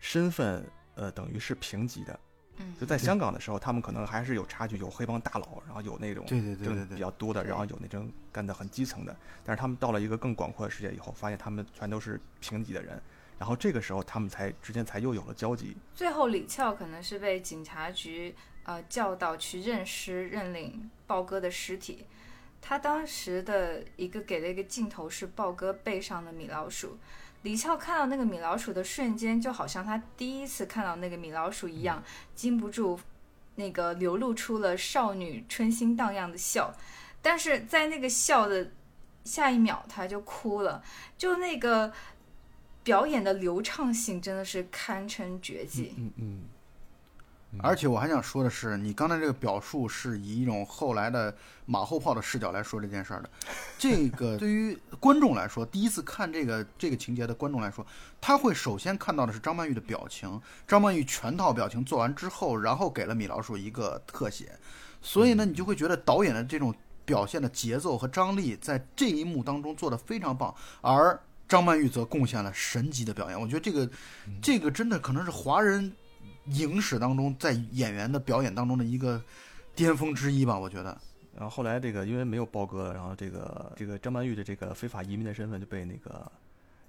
[0.00, 0.66] 身份
[0.96, 2.20] 呃等于是平级的。
[2.56, 2.74] 嗯。
[2.80, 9.16] 就在香港的时候，他们可能还是有差距，有黑帮大佬，然后有那种对对对对比较多的，然后有那种干的很基层的。
[9.44, 13.00] 但是他们到了一个更广阔的世界以后，发现他们全都是平级的人。
[13.40, 15.74] 然后这个时候，他们才之间才又有了交集。
[15.94, 18.34] 最后，李俏可能是被警察局
[18.64, 22.04] 呃叫到去认尸认领豹哥的尸体，
[22.60, 26.98] 他当时的一个给了一个镜头是豹哥背上的米老鼠，
[27.40, 33.00] 李翘看到那个米老鼠的瞬间，就好像他第一次看到那个米老鼠一样，禁不住
[33.54, 36.70] 那个流露出了少女春心荡漾的笑，
[37.22, 38.70] 但是在那个笑的
[39.24, 40.82] 下一秒他就哭了，
[41.16, 41.90] 就那个
[42.82, 45.94] 表演的流畅性真的是堪称绝技。
[45.96, 51.34] 嗯嗯，而且我还想说的是，你刚才这个表述是以一种后来的
[51.66, 53.30] 马后炮的视角来说这件事儿的。
[53.76, 57.84] 这个 对于观众来说，第一次看这个这个情节的观众来说，
[58.20, 60.40] 他会首先看到的是张曼玉的表情。
[60.66, 64.56] 张曼玉全套表情做完之后，然后给了米老鼠一个特写，
[65.02, 66.72] 所以呢，你就会觉得导演的这种
[67.04, 71.20] 表现的节奏和张力在这一幕当中做得非常棒，而
[71.50, 73.38] 张曼玉则贡献了神级的表演。
[73.38, 73.90] 我觉得这个
[74.40, 75.92] 这个真的可能是华人。
[76.46, 79.22] 影史当中，在演员的表演当中的一个
[79.76, 80.98] 巅峰之一吧，我觉得。
[81.34, 86.32] 然后后来这个因为没有包哥了，然后这个这个张曼玉的这个非法移民的身份就被那个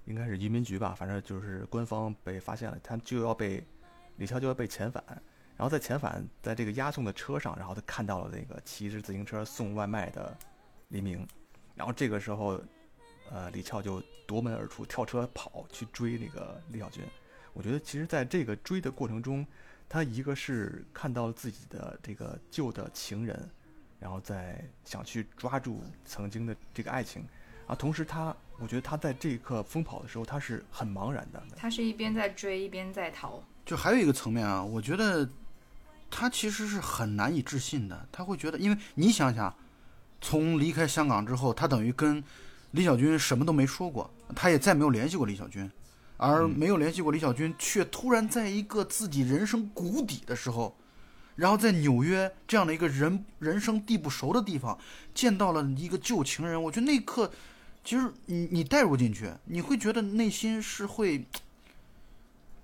[0.06, 3.62] 应该是移民局吧，反正就是官方被发现了，他就要被
[4.16, 5.04] 李翘就要被遣返。
[5.56, 10.36] 然后在遣返在这个押送的车上，然后他看到了那个骑着自行车送外卖的
[10.88, 11.24] 黎明，
[11.76, 12.60] 然后这个时候，
[13.32, 17.02] 呃，李翘就夺门而出，跳车跑去追那个李小军。
[17.54, 19.46] 我觉得其实，在这个追的过程中，
[19.88, 23.48] 他一个是看到了自己的这个旧的情人，
[23.98, 27.24] 然后再想去抓住曾经的这个爱情，
[27.66, 31.42] 啊，同时他，我觉得他在这一刻疯跑的时候，他是很茫然的。
[31.56, 33.42] 他是一边在追，一边在逃。
[33.64, 35.26] 就还有一个层面啊，我觉得
[36.10, 38.06] 他其实是很难以置信的。
[38.12, 39.54] 他会觉得，因为你想想，
[40.20, 42.22] 从离开香港之后，他等于跟
[42.72, 45.70] 李小军什么都没说过，他也再没有联系过李小军。
[46.18, 50.76] 而没有联系过李小军，却突然在一个自己人生谷底的时候，
[51.34, 54.78] 然后在纽约这样的一个人人生地不熟的地方，
[55.12, 56.62] 见到了一个旧情人。
[56.62, 57.28] 我觉得那一刻，
[57.82, 61.26] 其实你你带入进去，你会觉得内心是会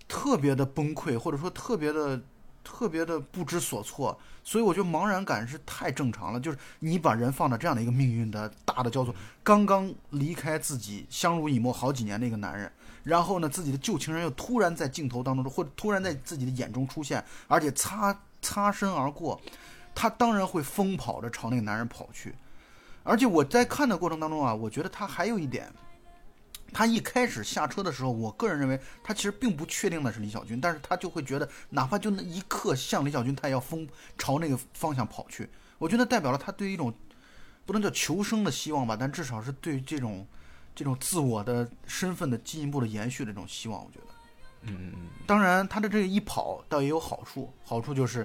[0.06, 2.22] 特别的崩溃，或者说特别的
[2.68, 4.18] 特别的不知所措。
[4.44, 6.40] 所以我觉得茫然感是太正常了。
[6.40, 12.70] 就是你把人放到这样的一个命运的大的交错，刚刚离开自己相濡以沫好几年的一个男人。
[13.04, 19.40] 然后呢，自己的旧情人又突然在镜头当中，或者突然在自己的眼中出现，而且擦擦身而过，
[19.94, 22.34] 他当然会疯跑着朝那个男人跑去。
[23.02, 25.72] 而且我在看的过程当中啊，我觉得他还有一点，
[26.72, 35.48] 他一开始下车的时候，我个人认为他其实并不确定的是李小军，但是他就会觉得，哪怕就那一刻像李小军，他也要疯朝那个方向跑去。
[35.78, 36.92] 我觉得代表了他对于一种
[37.66, 40.26] 不能叫求生的希望吧，但至少是对这种。
[40.74, 44.06] 这种自我的身份的进一步的延续的这种希望，我觉得，
[44.62, 45.08] 嗯嗯嗯。
[45.26, 48.24] 当然，他的这个一跑倒也有好处，好处就是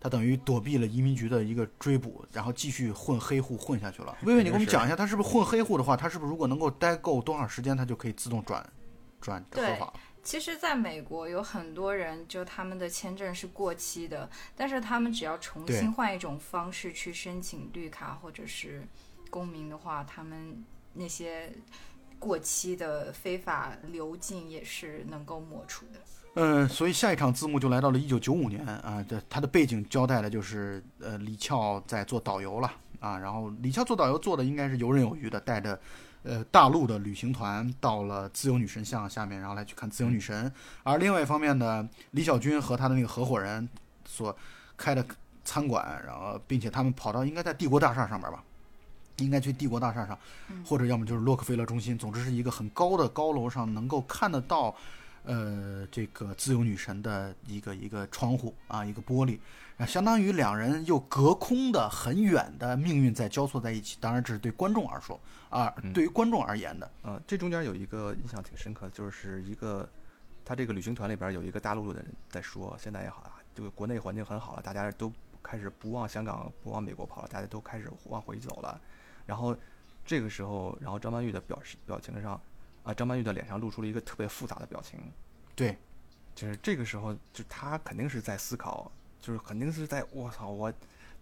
[0.00, 4.16] 他等于躲避了移民局的一个追捕，然后继续混黑户混下去了。
[4.22, 8.64] 薇薇，你给我们讲一下，他是不是混黑户的话，他是不是如果能够待够多长时间，他就可以自动转
[9.20, 9.92] 转合法？
[10.22, 18.86] 其实，在美国有很多人，就他们的签证是过期的，但是他们只要重新换一种方式去申请绿卡或者是
[19.30, 20.64] 公民的话，他们。
[20.98, 21.52] 那些
[22.18, 26.00] 过期的非法流进也是能够抹除的。
[26.38, 32.70] 嗯，所以下一场字幕就来到了一九九五年啊，这它的背景交代的就是呃李翘在做导游了
[33.00, 35.80] 啊，然后李翘做导游做的应该是游刃有余的，带着
[36.22, 40.52] 呃大陆的旅行团到了自由女神像下面，然后来去看自由女神。
[40.82, 43.66] 而另外一方面呢，李小军和他的那个合伙人
[44.04, 44.36] 所
[44.76, 45.02] 开的
[45.42, 48.44] 餐馆，然后并且他们跑到应该在帝国大厦上面吧。
[49.20, 50.18] 应该去帝国大厦上，
[50.62, 54.76] 或者要么就是洛克菲勒中心，总之是一个很高的高楼上，能够看得到，
[55.26, 59.38] 呃，这个自由女神的一个一个窗户啊，一个玻璃，
[59.76, 63.98] 啊，相当于两人又隔空的很远的命运在交错在一起。
[64.00, 65.20] 当然，这是对观众而说
[65.50, 66.90] 啊，对于观众而言的。
[67.02, 69.88] 呃，这中间有一个印象挺深刻的，就是一个
[70.44, 75.12] 他这个旅行团里边有一个大陆的人在说，现在也好啊，这个国内环境很好了，大家都
[75.42, 78.80] 开始不往香港、不往美国跑了，大家都开始往回走了。
[79.26, 79.56] 然后，
[80.04, 82.40] 这个时候，然后张曼玉的表示表情上，
[82.86, 84.98] 啊，张曼玉的脸上露出了一个特别复杂的表情。
[85.54, 85.76] 对，
[86.34, 90.72] 就是这个时候，就她肯定是在思考，就是肯定是在，我操，我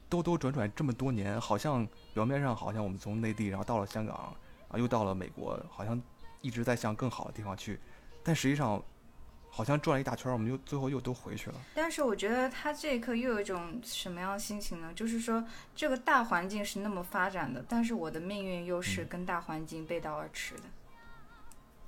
[0.08, 4.36] 兜兜转转这么多年，好像表面上好像我们从内地，然后到了香港，
[4.68, 6.00] 啊，又到了美国，好像
[6.40, 7.80] 一直在向更好的地方去，
[8.22, 8.80] 但实际上。
[9.56, 11.56] 好像转了一大圈，我们又最后又都回去了。
[11.76, 14.92] 但是我觉得他这一刻又有一种什么样的心情呢？
[14.96, 15.44] 就是说，
[15.76, 20.62] 这个大环境是那么发展的，但是我的命运又是跟大环境背道而驰的。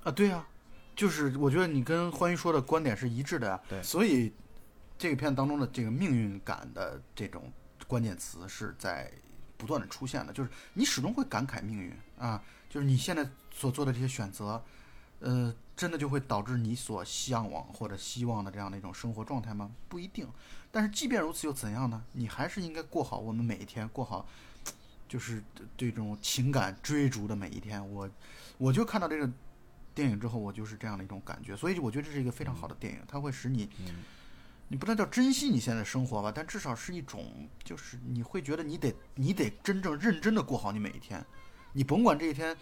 [0.07, 0.47] 啊，对啊，
[0.95, 3.59] 就是我觉得你跟欢愉说的观点是一致的呀。
[3.67, 4.31] 对，所以
[4.97, 7.51] 这个片当中的这个命运感的这种
[7.87, 9.11] 关键词是在
[9.57, 14.63] 不断的出现的，就是你始终会感慨命运啊，就是你现在所做的这些选择，
[15.19, 19.69] 呃，真的就会导致你所向往或者希望的这样的一种生活状态吗？
[19.89, 20.25] 不一定。
[20.71, 22.01] 但是即便如此又怎样呢？
[22.13, 24.25] 你还是应该过好我们每一天，过好
[25.09, 25.43] 就是
[25.75, 27.85] 对这种情感追逐的每一天。
[27.91, 28.09] 我
[28.57, 29.29] 我就看到这个
[29.97, 33.67] 电影之后，我就是这样的一种感觉，所以我觉得这是一个非常好的电影，它会使你。
[34.69, 41.25] 你不能叫珍惜你现在的生活吧，但至少是一种，就是你会觉得你得你得真正认真的过好你每一天，
[41.71, 42.53] 你甭管这一天，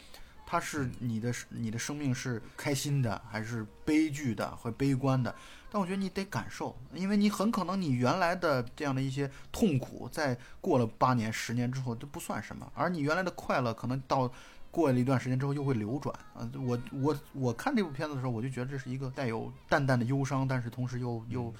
[0.45, 5.33] 它是你的你的生命是开心的还是悲剧的或悲观的，
[5.71, 14.31] 但我觉得你得感受，因为你很可能你原来的这样的一些痛苦，在过了八年十年之后都不算什么，而你原来的快乐可能到
[14.75, 16.49] 过了一段时间之后又会流转啊。
[16.55, 21.53] 我我我看这部片子的时候，我就觉得这是一个带有淡淡的忧伤，但是同时又又。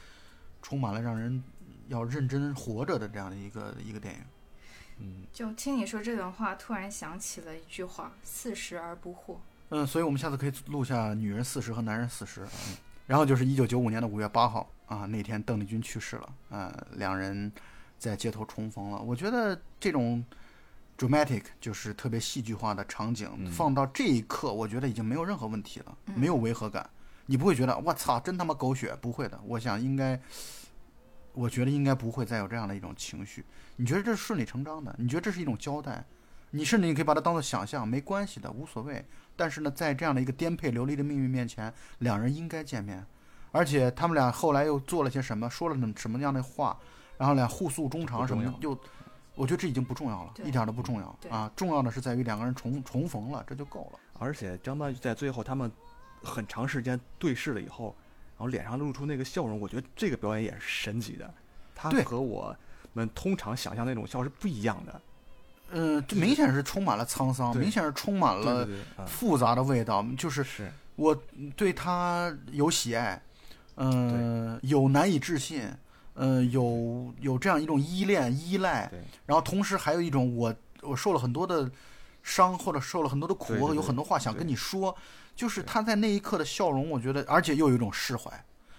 [0.67, 1.43] 充满了让人
[1.89, 4.21] 要认真活着的这样的一个一个电影，
[4.97, 9.35] 嗯，就听你说这段话，突然想起了一句话：“四十而不惑。”
[9.69, 12.41] 嗯，所以我们下次可以录下女人四十和男人四十。
[12.41, 17.51] 嗯，然后就是一九九五年的五月八号啊，那天邓丽君去世了，呃，两人
[17.99, 18.97] 在街头重逢了。
[18.97, 20.25] 我觉得这种
[20.97, 26.89] dramatic 就是特别戏剧化的场景，放到这一刻，我觉得已经没有任何问题了，没有违和感。
[27.25, 28.95] 你不会觉得我操，真他妈狗血？
[29.01, 30.19] 不会的，我想应该，
[31.33, 33.43] 我觉得应该不会再有这样的一种情绪。
[33.75, 34.95] 你觉得这是顺理成章的？
[34.97, 36.05] 你觉得这是一种交代？
[36.51, 39.03] 你甚至你可以把它当做想象，没关系的，无所谓。
[39.35, 43.05] 但是呢，在这样的一个颠沛流离的命运面前，两人应该见面。
[43.51, 46.77] 而且他们俩后来又做了些什么，说了什么样的话，
[47.17, 48.79] 然后俩互诉衷肠什么，又，
[49.35, 51.51] 我觉得这已经不重要了，一点都不重要啊！
[51.55, 53.99] 重要的是在于两个人重重逢了，这就够了。
[54.17, 55.71] 而且张曼玉在最后他们。
[56.23, 57.95] 很长时间对视了以后，
[58.35, 61.31] 然后脸上露出那个笑容，我觉得这个表演也是神级的。
[61.75, 62.55] 他和我
[62.93, 65.01] 们通常想象那种笑是不一样的。
[65.69, 68.67] 嗯，这明显是充满了沧桑，明显是充满了
[69.05, 70.03] 复杂的味道。
[70.17, 71.15] 就是我
[71.55, 73.21] 对他有喜爱，
[73.75, 75.71] 嗯，有难以置信，
[76.15, 78.91] 嗯，有有这样一种依恋、依赖，
[79.25, 81.69] 然后同时还有一种我我受了很多的
[82.23, 84.95] 伤或者受了很多的苦，有很多话想跟你说。
[85.35, 88.31] 就是他在那一刻的笑容，我觉得，而且又有一种释怀，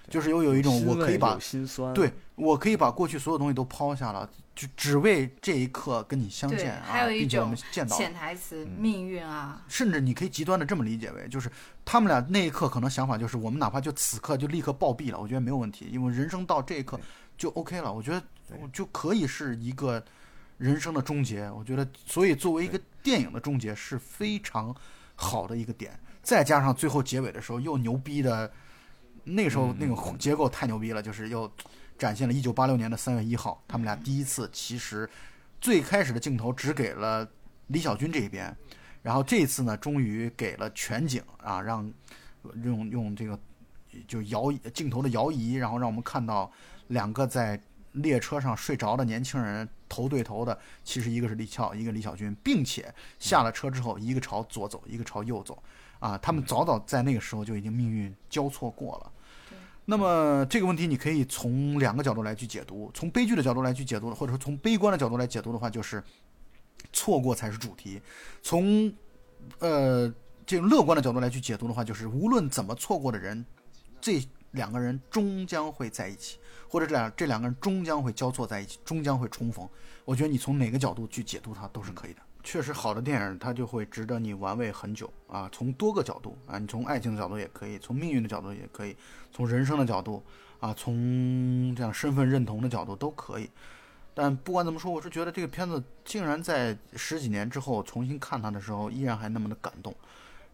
[0.08, 4.26] 就是又有一种我可以把心酸，对我可以把过去所有东西都抛下了，
[4.56, 11.50] 就只为这一刻跟你相见啊，并且我们见到潜台词命运啊，甚至你可以极端的这么理解为，就是
[11.84, 16.98] 他们俩那一刻可能想法就是，我们哪怕就此刻就立刻暴毙了，我觉得没有问题，因为人生到这一刻
[17.36, 18.22] 就 OK 了，我觉得
[18.72, 20.02] 就可以是一个
[20.56, 24.74] 人生的终结，我觉得，所以作为一个电影的终结是非常
[25.14, 26.00] 好的一个点。
[26.22, 28.50] 再加上最后结尾的时候又牛逼的，
[29.24, 31.50] 那时候那个结构太牛逼了，就是又
[31.98, 35.08] 展现了一九八六年的三月一号，他们俩第一次其实
[35.60, 37.28] 最开始的镜头只给了
[37.68, 38.54] 李小军这一边，
[39.02, 41.92] 然后这次呢终于给了全景啊，让
[42.62, 43.38] 用用这个
[44.06, 46.50] 就摇镜头的摇移，然后让我们看到
[46.88, 47.60] 两个在
[47.92, 55.62] 列车上睡着的年轻人头对头的，其实一个是李翘，一个李小军，并且下了车之后，一个朝左走，一个朝右走。
[55.98, 59.12] 啊，他们早早在那个时候就已经命运交错过了。
[59.88, 66.02] 那么这个问题你可以从两个角度来去解读：从悲剧的角度来去解读，或者说从悲观的角度来解读的话，就是
[66.92, 68.00] 错过才是主题；
[68.42, 68.92] 从
[69.60, 70.12] 呃
[70.44, 73.46] 这种乐观的角度来去解读的话，就是无论怎么错过的人，
[74.00, 74.20] 这
[74.50, 79.68] 两个人终将会在一起，或者这两这两个人终将会交错在一起，终将会重逢。
[80.04, 82.20] 我觉得你从哪个角度去解读它都是可以的。
[82.46, 85.48] 确实好的电影，它就会值得你玩味很久啊！
[85.50, 88.96] 从多个角度啊，你从爱情的角度也可以，从命运的角度也可以，
[89.32, 90.22] 从人生的角度
[90.60, 93.50] 啊，从这样身份认同的角度都可以。
[94.14, 99.92] 但不管怎么说，我是觉得这个片子竟然在十几年之后重新看它的时候，依然还那么的感动。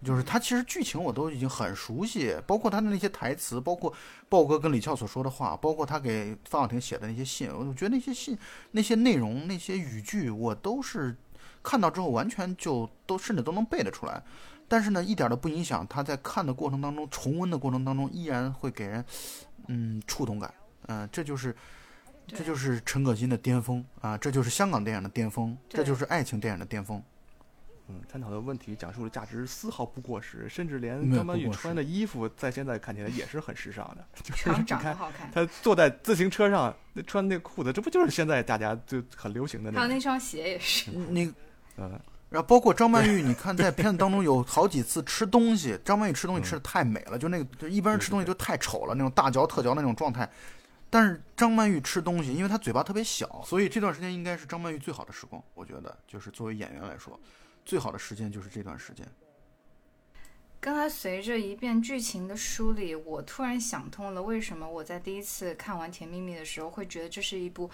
[0.03, 3.93] 就是它其实剧情我都已经很熟悉，包括他的那些台词，包括
[4.31, 8.39] 豹哥跟李翘所说的话，包括他给方小婷写的那些信，我觉得那些信、
[8.71, 11.15] 那些内容、那些语句，我都是。
[11.63, 14.23] 看到之后完全就都甚至都能背得出来，
[14.69, 19.05] 但是呢，一点都不影响他在看的过程当中、重温的过程当中，依然会给人
[19.69, 20.53] 嗯触动感。
[20.87, 21.55] 嗯，这就是
[22.27, 27.01] 这就是陈可辛的巅峰啊，这就是香港电影的巅峰，这就是爱情电影的巅峰。
[27.89, 34.05] 嗯，探讨的问题、讲述的价值丝毫不过时，甚至连张曼玉穿的衣服在现在看起来也是很时尚的。
[34.23, 34.97] 就是你看，
[35.33, 36.75] 他坐在自行车上
[37.07, 39.81] 穿那裤子，这不就是现在大家就很流行的那？
[39.81, 40.91] 还有那双鞋也是。
[40.91, 41.33] 那。
[41.77, 42.01] 嗯，
[42.31, 50.31] 然后包括张曼玉，你看在片子当中有好几次吃东西， 张曼玉吃东西吃的太美了，就那个就一般人吃东西就太丑了，那种大嚼特嚼那种状态，
[50.91, 55.43] 但是张曼玉吃东西，因为她嘴巴特别小，所以这段时间应该是张曼玉最好的时光。
[55.55, 57.19] 我觉得，就是作为演员来说，
[57.65, 59.07] 最好的时间就是这段时间。
[60.61, 67.69] 刚才随着一遍剧情的梳理，我突然想通了，为什么我在第一次看完《甜蜜蜜》的时候会觉得这是一部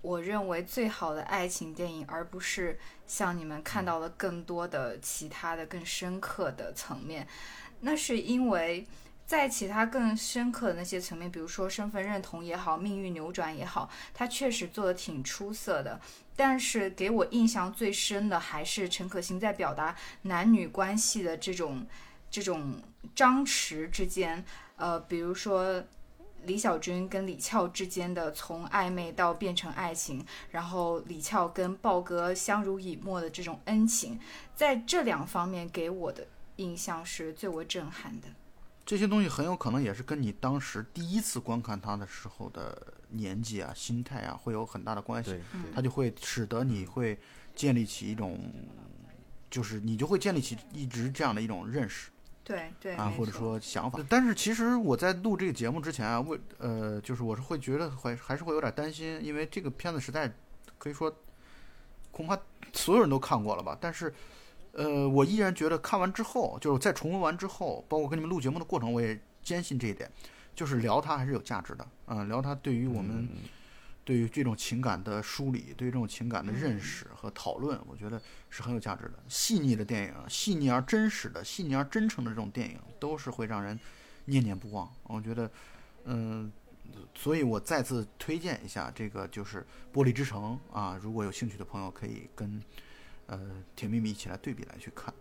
[0.00, 7.26] 我认为最好的爱情电影，而不是像你们看到了更多的其他的更深刻的层面。
[7.80, 8.86] 那是因为
[9.26, 16.00] 在其他更深刻的那些层面，比如说身份认同也好，命运扭转也好，它确实做的挺出色的。
[16.36, 21.86] 但是给我印象最深的还是陈可辛在表达男女关系的这种。
[22.28, 22.82] 这种
[23.14, 24.44] 张弛之间，
[24.74, 25.82] 呃，比如说
[26.46, 34.18] 李小军跟李翘之间的从暧昧到变成爱情，然后李翘跟豹哥相濡以沫的这种恩情，
[34.54, 36.26] 在这两方面给我的
[36.56, 38.28] 印象是最为震撼的。
[38.84, 45.36] 这些东西很有可能也是跟你当时第一次观看他的时候的年纪啊、心态啊会有很大的关系，
[45.74, 47.18] 它就会使得你会
[47.56, 48.38] 建立起一种，
[49.50, 52.10] 就是你就会建立起一直这样的一种认识。
[52.46, 60.32] 对对啊，或者说想法，但是其实我在录这个节目之前啊，为呃，就是我是会觉得会还是会有点担心，因为这个片子实在
[60.78, 61.12] 可以说
[62.12, 62.38] 恐怕
[62.72, 63.76] 所有人都看过了吧。
[63.80, 64.14] 但是
[64.70, 70.08] 呃，我依然觉得看完之后，就是在重温完之后，包括跟你们录节目的过程，我也坚信这一点，
[70.54, 71.84] 就是聊它还是有价值的。
[72.06, 73.28] 嗯，聊它对于我们。
[74.06, 79.14] 对于这种情感的梳理，对于这种情感的认识和讨论，我觉得是很有价值的。
[79.28, 83.76] 细腻的电影，细腻而真实的、细腻而真诚的这种电影，都是会让人
[84.26, 84.88] 念念不忘。
[85.02, 85.50] 我觉得，
[86.04, 86.52] 嗯，
[87.16, 92.62] 所以我再次推荐一下这个，就是《玻璃之城》啊，如果有兴趣的朋友，可以跟
[93.26, 93.36] 呃
[93.74, 95.12] 《甜蜜蜜》一起来对比来去看。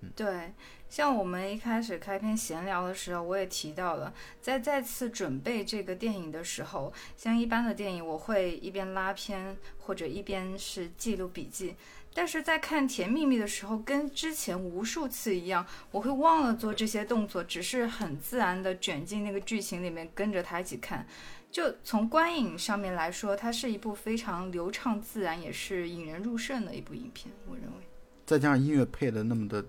[0.00, 0.52] 嗯对，
[0.92, 4.12] 像我们一开始开篇闲聊的时候，我也提到了，
[4.42, 11.76] 在再次准备这个电影的时候，像一般的电影，我会一边拉片或者一边是记录笔记，
[12.12, 21.06] 但是在看《甜蜜蜜》的时候，跟之前无数次一样，我会忘了做这些动作，只是很自然的卷进那个剧情里面，跟着他一起看。
[21.50, 27.78] 就从观影上面来说，它是一部非常流畅自然，也是引人入胜的一部影片，我认为。
[28.26, 29.64] 再加上音乐配的那么的。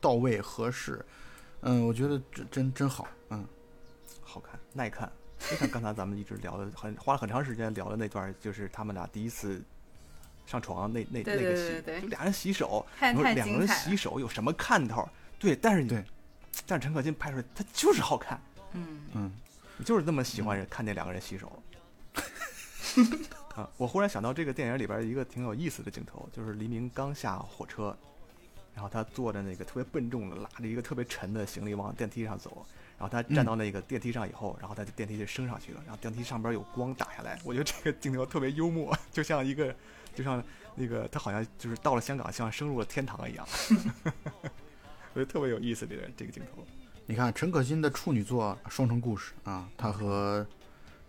[0.00, 1.04] 到位合适，
[1.62, 3.46] 嗯，我觉得真真真好，嗯，
[4.20, 5.10] 好看耐看。
[5.38, 9.62] 就像刚才咱们一直聊的很花了很长时间聊的那段，就是他们俩第一次
[10.46, 15.08] 上床那那那个戏，就俩人洗手，你说两个人洗手有什么看头？
[15.38, 16.04] 对，但是对，
[16.66, 18.40] 但是陈可辛拍出来他就是好看，
[18.72, 19.32] 嗯嗯，
[19.76, 21.62] 你就是那么喜欢人看见两个人洗手。
[23.54, 27.96] 啊，我忽然想到这个电影里边一个挺有意思的镜头，就是黎明刚下火车。
[28.78, 32.64] 然后他坐着那个特别笨重的，拉着一个特别沉的行李往电梯上走。
[32.96, 35.82] 然后他站到那个电梯上以后，然后他就电梯就升上去了。
[35.84, 39.74] 然后电梯上边有光打下来，我觉得这个镜头特别幽默，就像一个，
[40.14, 40.40] 就像
[40.76, 43.44] 那个他好像就是到了香港，像升入了天堂一样。
[45.12, 46.64] 我觉得特别有意思，这个这个镜头。
[47.06, 50.46] 你看陈可辛的处女作《双城故事》啊，他和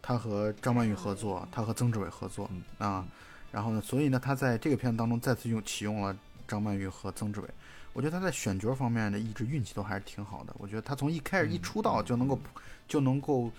[0.02, 2.50] 他和张曼玉合作，他和曾志伟合作
[2.80, 3.06] 啊。
[3.52, 6.18] 然后呢，所以呢，他在这个片子当中再次用启用了。
[6.48, 7.48] 张曼玉和曾志伟，
[7.94, 10.56] 我觉得他在选角方面的一直运气都还是挺好的。
[10.58, 12.40] 我觉得他从一开始一出道就能够
[12.88, 13.52] 就能够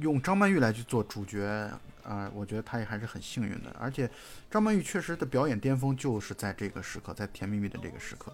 [0.00, 1.70] 用张曼玉来去做主角
[2.04, 3.74] 啊，我觉得他也还是很幸运的。
[3.78, 4.08] 而且
[4.50, 8.32] 张曼玉确实的表演巅峰就是在这个时刻，在《甜蜜蜜》的这个时刻，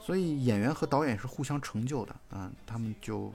[0.00, 2.50] 所以演员和导演是互相成就的啊。
[2.66, 3.32] 他们就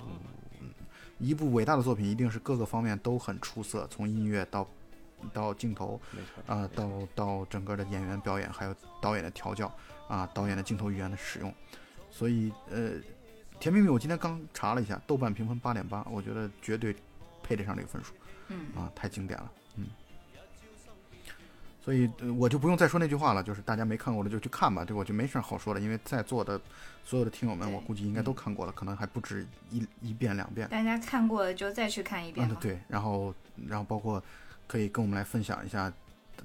[1.20, 4.68] 一部伟大的作品，一定是各个方面都很出色，从音乐到。
[5.32, 6.02] 到镜头，
[6.46, 9.74] 啊，到到整个的演员表演，还有导演的调教，
[10.08, 11.54] 啊，导演的镜头语言的使用，
[12.12, 12.92] 所以呃，
[13.60, 16.96] 《甜蜜蜜》我今天刚查了一下，豆瓣评分八点八，我觉得绝对
[17.42, 18.14] 配得上这个分数，
[18.50, 19.86] 嗯，啊，太经典了，嗯，
[21.82, 26.60] 所以我就不用再说那句话了，就是大家没看过的就去看吧，这我就没事好说了，因为在座的
[27.04, 33.34] 所有的听友们，我估计应该都看过了，可能还不止一一遍两遍，大家看过了就再去看一遍，嗯，对，然后
[33.68, 34.24] 然后包括。
[34.66, 35.92] 可以跟我们来分享一下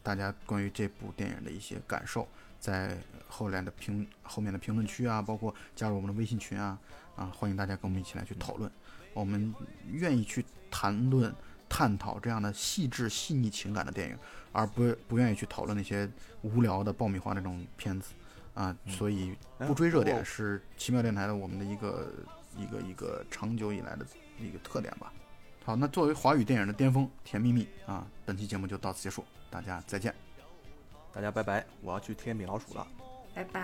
[0.02, 2.28] 大家关于这部电影的一些感受，
[2.58, 2.98] 在
[3.28, 6.78] 后来的评后面的评论区啊，包括加入我们的微信群啊，
[7.14, 8.70] 啊，欢迎大家跟我们一起来去讨论。
[9.14, 9.54] 我们
[9.86, 11.34] 愿意去谈论、
[11.68, 14.18] 探讨这样的细致、细腻情感的电影，
[14.52, 16.08] 而不不愿意去讨论那些
[16.42, 18.12] 无聊的爆米花那种片子
[18.54, 18.76] 啊。
[18.86, 22.12] 所以不追热点是奇妙电台的我们的一个
[22.56, 24.06] 一个一个长久以来的
[24.38, 25.12] 一个特点吧。
[25.64, 30.14] 好，那作为华语电影的巅峰，《甜蜜蜜》啊，本期节目就到此结束，大家再见，
[31.12, 32.86] 大家拜拜，我要去贴米老鼠了，
[33.34, 33.60] 拜拜。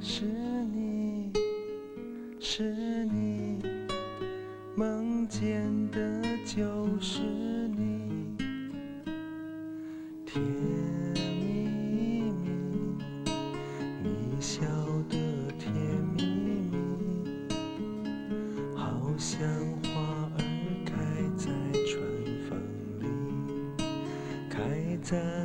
[0.00, 1.32] 是你
[2.40, 3.58] 是你，
[4.76, 8.36] 梦见的就是你。
[10.24, 10.42] 甜
[11.14, 12.52] 蜜蜜，
[14.02, 14.62] 你笑
[15.08, 15.16] 得
[15.58, 15.72] 甜
[16.16, 16.22] 蜜
[16.70, 17.58] 蜜，
[18.76, 19.46] 好像
[19.82, 19.90] 花
[20.36, 20.38] 儿
[20.84, 20.94] 开
[21.36, 21.50] 在
[21.84, 22.00] 春
[22.48, 22.50] 风
[23.00, 23.04] 里。
[24.48, 25.35] 开在。